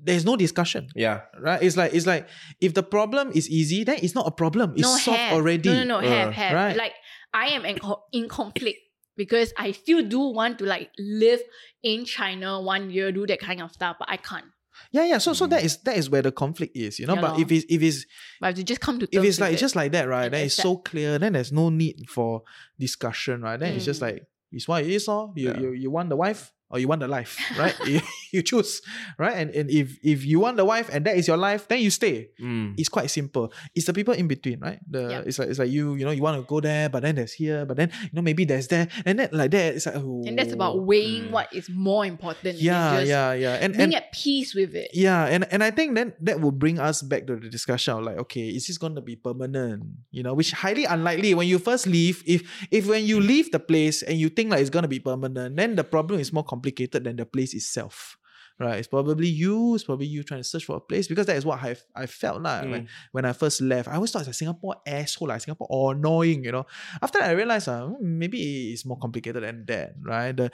[0.07, 1.23] there's no discussion, yeah.
[1.41, 1.61] right?
[1.63, 2.29] It's like it's like
[2.61, 4.73] if the problem is easy, then it's not a problem.
[4.73, 5.33] It's no, solved have.
[5.35, 5.69] already.
[5.69, 6.55] No, no, no, have, Uh, have.
[6.55, 6.77] right.
[6.77, 6.93] Like,
[7.35, 7.79] I am in,
[8.13, 8.79] in conflict
[9.17, 11.41] because I still do want to like live
[11.83, 14.45] in China one year, do that kind of stuff, but I can't.
[14.93, 15.19] Yeah, yeah.
[15.19, 17.15] So so that is that is where the conflict is, you know.
[17.15, 17.41] Yeah but lor.
[17.41, 18.05] if it's if it's
[18.41, 19.59] But I have to just come to if it's like it.
[19.59, 20.27] just like that, right?
[20.27, 20.67] and Then it's accept.
[20.67, 21.19] so clear.
[21.19, 22.43] Then there's no need for
[22.79, 23.59] discussion, right?
[23.59, 24.07] Then it's just Mm.
[24.07, 25.59] like it's what it is, or you, Yeah.
[25.61, 27.75] you you want the wife or you want the life, right?
[27.87, 28.01] you,
[28.33, 28.83] you choose,
[29.19, 29.37] right?
[29.37, 31.91] And and if if you want the wife and that is your life, then you
[31.91, 32.31] stay.
[32.43, 32.75] Mm.
[32.77, 33.53] It's quite simple.
[33.75, 34.81] It's the people in between, right?
[34.89, 35.27] The Yep.
[35.27, 37.33] it's like it's like you you know you want to go there, but then there's
[37.33, 39.75] here, but then you know maybe there's there, and then like that.
[39.79, 41.31] It's like oh, and that's about weighing Mm.
[41.31, 42.59] what is more important.
[42.59, 44.91] yeah just yeah yeah and being and at peace with it.
[44.93, 48.03] yeah, and and I think then that will bring us back to the discussion of
[48.05, 49.85] like, okay, is this going to be permanent?
[50.11, 51.35] You know, which highly unlikely.
[51.35, 52.43] When you first leave, if
[52.75, 55.57] if when you leave the place and you think like it's going to be permanent,
[55.57, 58.17] then the problem is more complicated than the place itself.
[58.59, 59.75] Right, it's probably you.
[59.77, 62.07] It's probably you trying to search for a place because that is what I've, I
[62.09, 62.89] felt like when, Mm.
[63.13, 63.85] when I first left.
[63.87, 66.41] I always thought it's like Singapore asshole, like Singapore annoying.
[66.45, 66.65] You know,
[67.05, 69.93] after that, I realized uh, hmm, maybe it's more complicated than that.
[70.01, 70.49] Right, the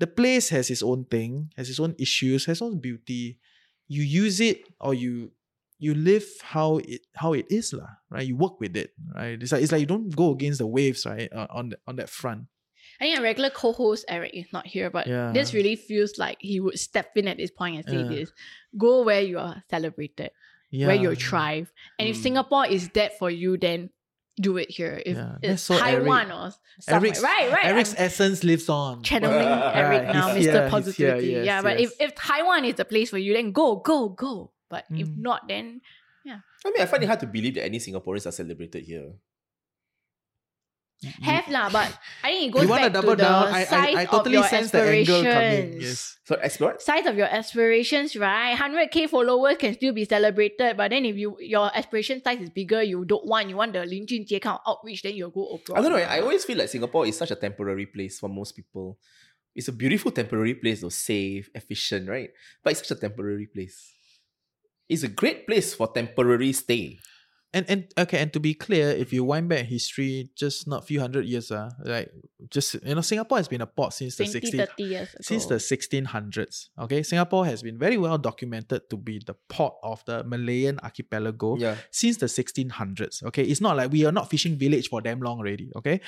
[0.00, 3.36] the place has its own thing, has its own issues, has its own beauty
[3.92, 5.28] you use it or you
[5.76, 8.24] you live how it how it is lah, right?
[8.24, 9.36] You work with it, right?
[9.36, 11.28] It's like it's like you don't go against the waves, right?
[11.28, 12.48] Uh, on the, on that front.
[13.00, 15.32] I think a regular co-host Eric is not here, but Yeah.
[15.32, 18.08] this really feels like he would step in at this point and say Yeah.
[18.08, 18.32] this:
[18.76, 20.30] go where you are celebrated,
[20.70, 22.22] where you thrive, and if Mm.
[22.22, 23.90] Singapore is dead for you, then
[24.40, 25.02] do it here.
[25.04, 27.64] If Yeah, it's so Taiwan or somewhere, Eric's, right, right.
[27.68, 29.02] Eric's I'm essence lives on.
[29.02, 29.44] channeling
[29.76, 30.52] Eric Right, now, he's Mr.
[30.64, 31.26] here, Positivity.
[31.28, 31.92] here, yes, yeah, but yes.
[31.92, 34.52] if, if Taiwan is the place for you, then go, go, go.
[34.72, 35.18] But if Mm.
[35.20, 35.80] not, then
[36.24, 36.40] yeah.
[36.64, 39.12] I mean, I find it hard to believe that any Singaporeans are celebrated here.
[41.20, 41.68] have lah.
[41.68, 43.48] But I think it goes you want to back double to the down?
[43.48, 45.36] I, size I, I of totally your sense the angle coming.
[45.36, 45.82] aspirations.
[45.82, 46.18] Yes.
[46.24, 46.76] So explore.
[46.78, 48.56] size of your aspirations, right?
[48.56, 52.82] 100k followers can still be celebrated, but then if you your aspiration size is bigger,
[52.82, 55.78] you don't want, you want the Lin Junjie kind of outreach, then you'll go abroad.
[55.78, 55.98] I don't know.
[55.98, 58.98] I always feel like Singapore is such a temporary place for most people.
[59.54, 62.30] It's a beautiful temporary place, though, safe, efficient, right?
[62.62, 63.92] But it's such a temporary place.
[64.88, 66.98] It's a great place for temporary stay.
[67.54, 71.00] And and okay, and to be clear, if you wind back history, just not few
[71.00, 72.10] hundred years, uh, like
[72.48, 74.56] just you know, Singapore has been a port since the 20, 60s.
[74.68, 75.18] 30 years ago.
[75.20, 80.02] Since the 1600s, okay, Singapore has been very well documented to be the port of
[80.06, 81.76] the Malayan archipelago Yeah.
[81.90, 83.22] since the 1600s.
[83.24, 85.70] Okay, it's not like we are not fishing village for damn long already.
[85.76, 86.00] Okay,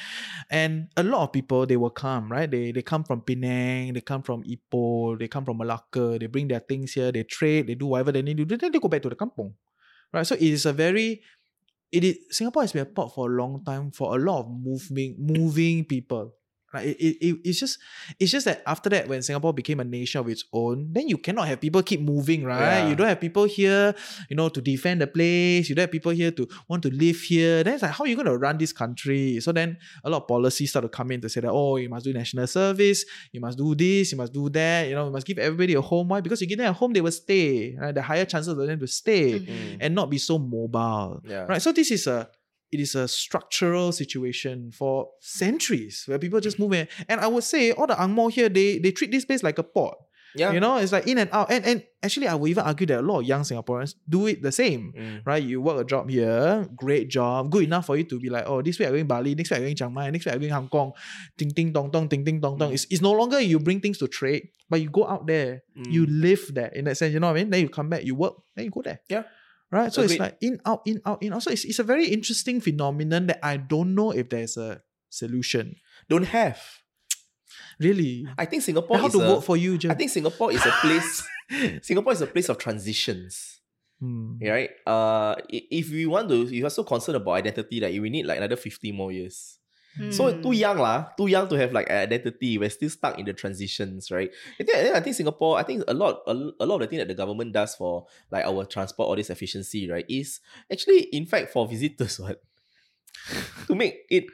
[0.51, 2.51] and a lot of people they will come right.
[2.51, 6.19] They they come from Penang, they come from Ipoh, they come from Malacca.
[6.19, 7.13] They bring their things here.
[7.13, 7.67] They trade.
[7.67, 8.57] They do whatever they need to do.
[8.57, 9.53] Then they go back to the kampong,
[10.15, 10.27] right?
[10.27, 11.23] So it is a very
[11.93, 14.51] it is Singapore has been a port for a long time for a lot of
[14.51, 16.35] moving moving people.
[16.75, 17.79] Like it, it, it- it's just
[18.21, 21.17] it's just that after that when Singapore became a nation of its own, then you
[21.19, 22.79] cannot have people keep moving, right?
[22.85, 22.89] Yeah.
[22.89, 23.95] You don't have people here,
[24.29, 25.69] you know, to defend the place.
[25.69, 27.63] You don't have people here to want to live here.
[27.65, 29.41] Then it's like, how are you going to run this country?
[29.41, 31.89] So then a lot of policies start to come in to say that, oh, you
[31.89, 35.11] must do national service, you must do this, you must do that, you know, you
[35.13, 36.09] must give everybody a home.
[36.09, 36.21] Why?
[36.21, 37.77] Because you give them a home, they will stay.
[37.79, 37.95] Right?
[37.95, 39.47] The higher chances of them to stay Mhm.
[39.47, 39.77] Mm.
[39.81, 41.23] and not be so mobile.
[41.29, 41.45] Yeah.
[41.47, 41.63] Right.
[41.63, 42.29] So this is a
[42.75, 46.89] it is a structural situation for centuries where people just move in.
[47.09, 49.63] And I would say all the Angmo here, they they treat this place like a
[49.63, 49.97] port.
[50.37, 50.51] Yeah.
[50.51, 51.47] You know, it's like in and out.
[51.55, 54.43] And and actually I would even argue that a lot of young Singaporeans do it
[54.43, 54.91] the same.
[54.91, 55.23] Mm.
[55.25, 55.39] Right?
[55.51, 58.59] You work a job here, great job, good enough for you to be like, oh,
[58.61, 60.53] this week I'm going Bali, next week I'm going Chiang Mai, next week I'm going
[60.59, 60.91] Hong Kong,
[61.39, 62.71] ding ding dong dong, ding ding dong dong.
[62.71, 62.75] Mm.
[62.75, 65.63] It's, it's no longer you bring things to trade, but you go out there,
[65.95, 66.21] you Mm.
[66.27, 67.51] live there in that sense, you know what I mean?
[67.51, 69.01] Then you come back, you work, then you go there.
[69.09, 69.23] Yeah.
[69.75, 69.93] Right?
[69.93, 71.43] So it's like in, out, in, out, in, out.
[71.43, 75.75] So it's, it's a very interesting phenomenon that I don't know if there's a solution.
[76.09, 76.63] Don't have.
[77.81, 78.25] Really.
[78.39, 79.91] I think Singapore how to a, vote for you, Jim?
[79.91, 81.27] I think Singapore is a place.
[81.83, 83.61] Singapore is a place of transitions.
[83.99, 84.37] Hmm.
[84.41, 84.71] Right?
[84.87, 88.27] Uh, if we want to, if you're so concerned about identity, that like we need
[88.27, 89.59] like another 50 more years.
[90.11, 90.43] So Hmm.
[90.43, 92.59] too young lah, too young to have like an identity.
[92.59, 94.31] We're still stuck in the transitions, right?
[94.59, 96.99] I think, I think Singapore, I think a lot, a, a lot of the thing
[96.99, 101.27] that the government does for like our transport, all this efficiency, right, is actually in
[101.27, 102.43] fact for visitors, what?
[103.67, 104.25] to make it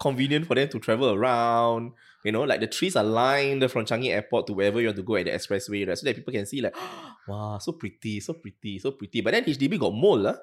[0.00, 1.92] convenient for them to travel around.
[2.24, 5.02] You know, like the trees are lined from Changi Airport to wherever you want to
[5.02, 5.98] go at the expressway, right?
[5.98, 6.74] So that people can see like,
[7.28, 9.20] wow, so pretty, so pretty, so pretty.
[9.20, 10.36] But then HDB got mold, lah.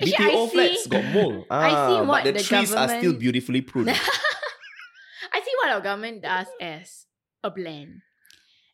[0.00, 1.46] Actually, I BTO see- flats got mold.
[1.50, 3.90] I see Ah, what but the, the trees are still beautifully pruned.
[5.32, 7.06] I see what our government does as
[7.44, 8.02] a blend.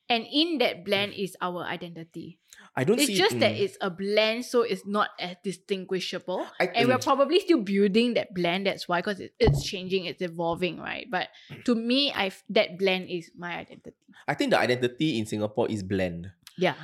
[0.09, 2.39] And in that blend is our identity.
[2.77, 3.61] I don't It's just that mm.
[3.61, 6.47] it's a blend, so it's not as distinguishable.
[6.61, 8.67] I and we're probably still building that blend.
[8.69, 11.07] That's why, because it, it's changing, it's evolving, right?
[11.11, 11.29] But
[11.65, 13.97] to me, I that blend is my identity.
[14.29, 16.31] I think the identity in Singapore is blend.
[16.57, 16.75] Yeah.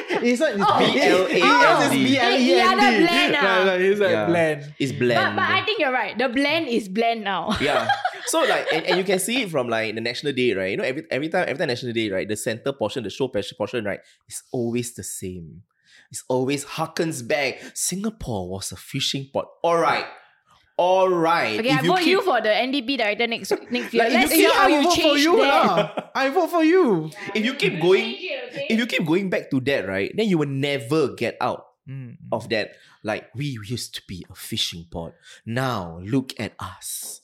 [0.09, 1.37] It's like Oh, B-L-A-N-D.
[1.39, 3.41] It's It's the other blend ah.
[3.41, 4.25] Right, right, it's like Yeah.
[4.25, 4.73] blend.
[4.79, 5.35] It's blend.
[5.35, 6.17] But, but I think you're right.
[6.17, 7.55] The blend is blend now.
[7.61, 7.87] yeah.
[8.27, 10.71] So like, and, and you can see it from like the National Day, right?
[10.71, 12.27] You know, every every time every time National Day, right?
[12.27, 13.99] The center portion, the show portion, right?
[14.27, 15.63] Is always the same.
[16.11, 17.61] It's always harkens back.
[17.73, 19.47] Singapore was a fishing port.
[19.63, 20.05] All right,
[20.77, 21.59] all right.
[21.59, 24.03] Okay, If I vote you for the NDP director next next year.
[24.03, 26.11] Like, Let's you see how I you vote for change you that.
[26.15, 27.11] I vote for you.
[27.33, 30.11] If you keep going, if you keep going back to that, right?
[30.15, 31.67] Then you will never get out.
[31.85, 32.17] Mm.
[32.31, 32.73] of that.
[33.03, 35.13] Like we used to be a fishing port.
[35.45, 37.21] Now look at us.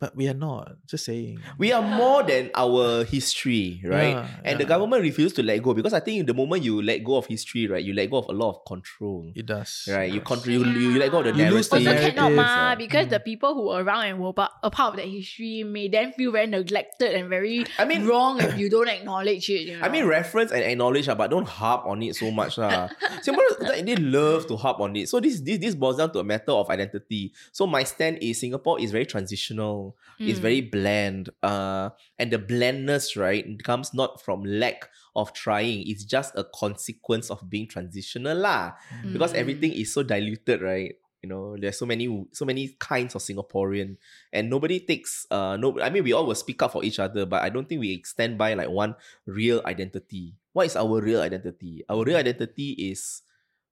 [0.00, 0.80] But we are not.
[0.88, 1.40] Just saying.
[1.58, 4.16] We are more than our history, right?
[4.16, 7.04] Yeah, and the government refuses to let go because I think the moment you let
[7.04, 9.30] go of history, right, you let go of a lot of control.
[9.36, 9.84] It does.
[9.92, 12.74] Right, you control, you, you let go of the You lose the Also cannot ma,
[12.76, 13.10] because Mm.
[13.10, 16.12] the people who are around and were pa- a part of that history may then
[16.16, 19.68] feel very neglected and very I mean- wrong if you don't acknowledge it.
[19.68, 19.84] You know?
[19.84, 22.56] I mean, reference and acknowledge, ah, but don't harp on it so much.
[22.56, 22.88] lah.
[23.20, 25.10] Singaporeans, like, they love to harp on it.
[25.12, 27.32] So this, this this boils down to a matter of identity.
[27.52, 29.89] So my stand is Singapore is very transitional.
[30.18, 30.42] It's Mm.
[30.42, 31.30] very bland.
[31.42, 35.86] Uh, and the blandness, right, comes not from lack of trying.
[35.88, 38.76] It's just a consequence of being transitional lah.
[39.12, 39.40] Because Mm.
[39.42, 40.94] everything is so diluted, right?
[41.20, 44.00] You know, there's so many so many kinds of Singaporean,
[44.32, 45.76] and nobody takes uh no.
[45.76, 48.00] I mean, we all will speak up for each other, but I don't think we
[48.08, 48.96] stand by like one
[49.28, 50.40] real identity.
[50.56, 51.84] What is our real identity?
[51.92, 53.20] Our real identity is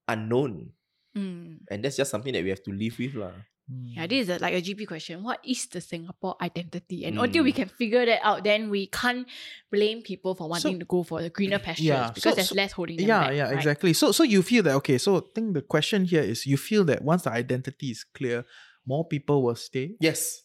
[0.04, 0.76] unknown,
[1.16, 1.64] Mm.
[1.72, 3.32] and that's just something that we have to live with, lah.
[3.70, 5.22] Yeah, this is a, like a GP question.
[5.22, 7.04] What is the Singapore identity?
[7.04, 7.56] And until we Mm.
[7.56, 9.28] can figure that out, then we can't
[9.70, 12.54] blame people for wanting to go for the greener pastures Yeah, because so- there's so-
[12.54, 13.54] less holding them yeah back, yeah right?
[13.54, 16.56] exactly so so you feel that okay so I think the question here is you
[16.56, 18.44] feel that once the identity is clear
[18.86, 20.40] more people will stay Yes.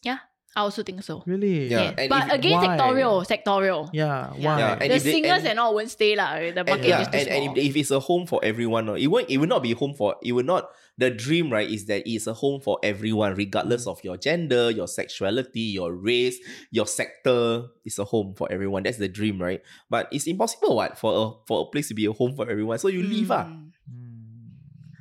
[0.56, 1.24] I also think so.
[1.26, 2.08] really Yeah, Yeah.
[2.08, 2.68] But if- again, why?
[2.78, 3.90] sectorial, sectorial.
[3.92, 4.46] yeah Yeah.
[4.46, 6.38] why Yeah, and the if they- singers and- and, all won't stay lah.
[6.38, 8.86] The And, market yeah, is too and, and if, if it's a home for everyone,
[8.86, 9.30] no, it won't.
[9.34, 10.16] It will not be home for.
[10.22, 10.70] It will not.
[11.02, 14.86] The dream, right, is that it's a home for everyone, regardless of your gender, your
[14.88, 16.38] sexuality, your race,
[16.70, 17.74] your sector.
[17.84, 18.84] It's a home for everyone.
[18.86, 19.58] That's the dream, right?
[19.90, 22.78] But it's impossible, what, for a for a place to be a home for everyone.
[22.78, 23.50] So you leave, ah.
[23.50, 23.74] Mm.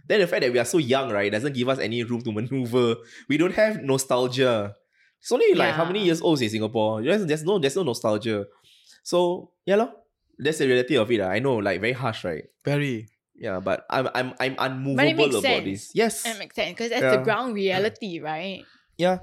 [0.09, 2.33] Then the fact that we are so young, right, doesn't give us any room to
[2.33, 2.97] maneuver.
[3.29, 4.77] We don't have nostalgia.
[5.23, 7.01] It's only like how many years old is Singapore?
[7.01, 8.47] There's, there's no there's no nostalgia.
[9.07, 9.95] So yeah, lor.
[10.39, 11.21] That's the reality of it.
[11.23, 11.31] ah.
[11.31, 12.45] I know, like very harsh, right?
[12.65, 13.07] very
[13.39, 15.65] Yeah, but I'm I'm I'm unmovable But it makes about sense.
[15.65, 15.83] this.
[15.95, 16.27] Yes.
[16.27, 17.17] It makes sense because that's Yeah.
[17.17, 18.65] the ground reality, right?
[18.99, 19.19] yeah.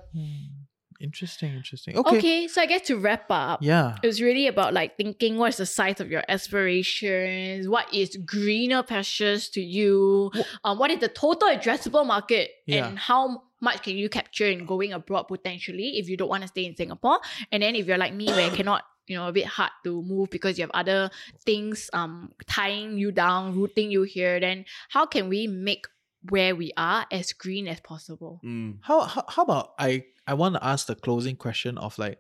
[1.00, 2.48] Interesting interesting okay, Okay.
[2.48, 5.66] so I guess to wrap up, yeah it was really about like thinking what's the
[5.66, 10.32] size of your aspirations, what is greener pastures to you,
[10.64, 12.88] um, what is the total addressable market, Yeah.
[12.88, 16.48] and how much can you capture in going abroad potentially if you don't want to
[16.48, 17.20] stay in Singapore.
[17.52, 20.02] And then if you're like me where you cannot, you know, a bit hard to
[20.02, 21.12] move because you have other
[21.46, 25.88] things um tying you down, rooting you here, then how can we make
[26.28, 28.42] where we are as green as possible?
[28.44, 28.80] Mm.
[28.82, 32.20] how, how how about i i want to ask the closing question of like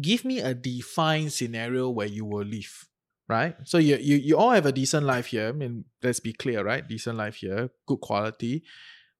[0.00, 2.88] give me a defined scenario where you will leave
[3.28, 3.56] right?
[3.64, 5.48] So you you, you all have a decent life here.
[5.48, 6.86] I mean let's be clear right?
[6.86, 8.62] Decent life here good quality.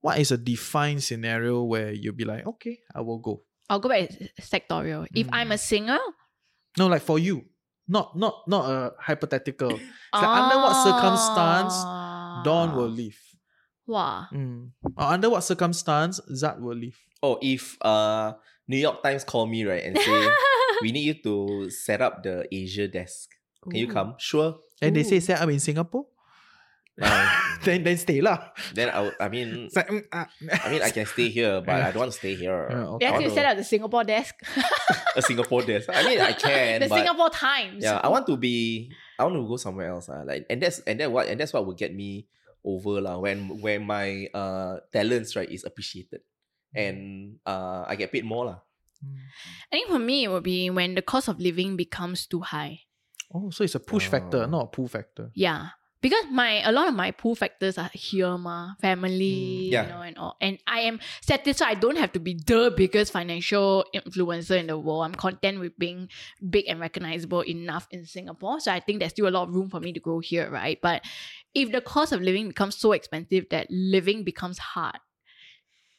[0.01, 3.89] What is a defined scenario where you'll be like okay i will go I'll go
[3.89, 5.07] back to sectorial.
[5.15, 5.99] If I'm a singer,
[6.77, 7.45] no like for you.
[7.89, 9.71] Not not not a hypothetical.
[9.73, 11.75] It's like under what circumstance
[12.45, 12.99] dawn will Ah.
[13.01, 13.19] leave
[13.87, 14.27] Wow.
[14.33, 14.71] Mm.
[14.97, 18.35] Or under what circumstance Zat will leave Oh, if uh
[18.69, 20.29] New York Times call me right and say
[20.83, 23.31] we need you to set up the Asia desk.
[23.63, 24.15] Can you come?
[24.19, 24.57] Sure.
[24.83, 25.21] and they say Ooh.
[25.21, 26.05] set up in Singapore
[26.95, 27.27] Uh,
[27.67, 30.31] then then stay lah then I, I mean like, mm, ah.
[30.63, 32.71] I mean I can stay here, but I don't want to stay here.
[32.71, 33.03] Yeah, okay.
[33.03, 34.35] They have I to want set up the Singapore desk.
[35.19, 35.91] a Singapore desk.
[35.91, 37.83] I mean I can, the but Singapore Times.
[37.83, 40.07] yeah, I want to be I want to go somewhere else.
[40.07, 42.31] Uh, like and that's and that what and that's what will get me
[42.65, 46.21] over lah when when my uh talents right is appreciated
[46.75, 48.59] and uh I get paid more lah.
[49.71, 52.81] I think for me, it would be when the cost of living becomes too high.
[53.35, 54.47] Oh, so it's a push factor, Oh.
[54.49, 55.31] not a pull factor.
[55.35, 55.77] Yeah.
[56.01, 59.83] Because my a lot of my pull factors are here, ma, family, Mm, yeah.
[59.85, 60.37] you know, and all.
[60.41, 61.77] And I am satisfied.
[61.77, 65.05] I don't have to be the biggest financial influencer in the world.
[65.05, 66.09] I'm content with being
[66.45, 68.61] big and recognizable enough in Singapore.
[68.61, 70.77] So I think there's still a lot of room for me to grow here, right?
[70.81, 71.03] But
[71.55, 74.99] if the cost of living becomes so expensive that living becomes hard,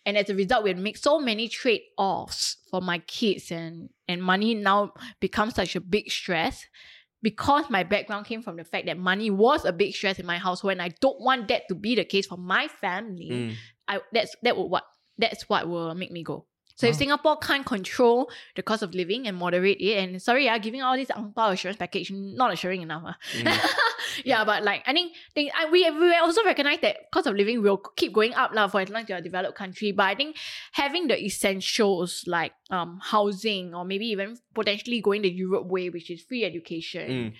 [0.05, 4.21] and as a result, we make so many trade offs for my kids, and and
[4.21, 6.65] money now becomes such a big stress
[7.21, 10.37] because my background came from the fact that money was a big stress in my
[10.37, 13.29] household, and I don't want that to be the case for my family.
[13.31, 13.55] Mm.
[13.87, 14.83] I that's that would what
[15.17, 16.45] that's what will make me go.
[16.75, 20.57] So if Singapore can't control the cost of living and moderate it, and sorry, yeah,
[20.57, 23.03] giving all this ang assurance package not assuring enough.
[23.05, 23.15] ah.
[24.25, 27.61] yeah, but like I think, think I, we we also recognize that cost of living
[27.63, 29.91] will keep going up lah for as long as you're a developed country.
[29.91, 30.35] But I think
[30.73, 36.11] having the essentials like um housing or maybe even potentially going the Europe way, which
[36.11, 37.33] is free education, Mm.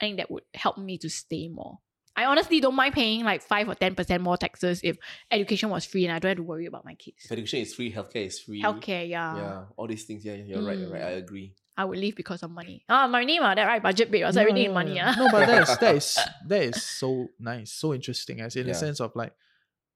[0.00, 1.78] I think that would help me to stay more.
[2.16, 4.96] I honestly don't mind paying like five or ten percent more taxes if
[5.30, 7.24] education was free and I don't have to worry about my kids.
[7.24, 8.62] If education is free, healthcare is free.
[8.62, 9.36] Healthcare, yeah.
[9.36, 10.24] Yeah, all these things.
[10.24, 10.78] Yeah, you're right.
[10.78, 11.02] You're right.
[11.02, 11.06] Mm.
[11.06, 11.54] I agree.
[11.76, 12.84] I would leave because of money.
[12.88, 14.98] Ah, my name, ah, that right, budget bit, so everything in money.
[14.98, 15.14] Ah.
[15.18, 18.40] No, but that is that is that is so nice, so interesting.
[18.40, 19.34] As in the sense of like,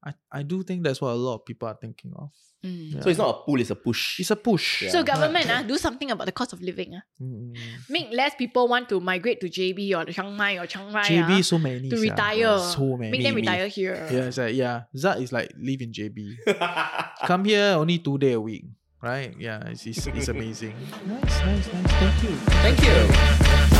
[0.05, 2.31] I I do think that's what a lot of people are thinking of.
[2.65, 2.93] Mm.
[2.95, 3.01] Yeah.
[3.01, 4.21] So it's not a pull, it's a push.
[4.21, 4.83] It's a push.
[4.83, 4.91] Yeah.
[4.91, 6.93] So government, ah, do something about the cost of living.
[6.93, 7.01] Ah.
[7.21, 7.57] Mm.
[7.89, 11.39] Make less people want to migrate to JB or Chiang Mai or Chiang Mai JB
[11.39, 12.13] ah, so many to sia.
[12.13, 12.59] retire.
[12.61, 13.13] So many.
[13.13, 13.49] Make them Me, me.
[13.49, 13.97] retire here.
[14.13, 14.83] Yeah, it's like yeah.
[14.97, 16.37] Zat is like live in JB.
[17.29, 18.65] Come here only two day a week,
[19.01, 19.33] right?
[19.41, 20.77] Yeah, it's it's, it's amazing.
[21.09, 21.93] nice, nice, nice.
[21.97, 22.33] Thank you.
[22.61, 23.80] Thank you.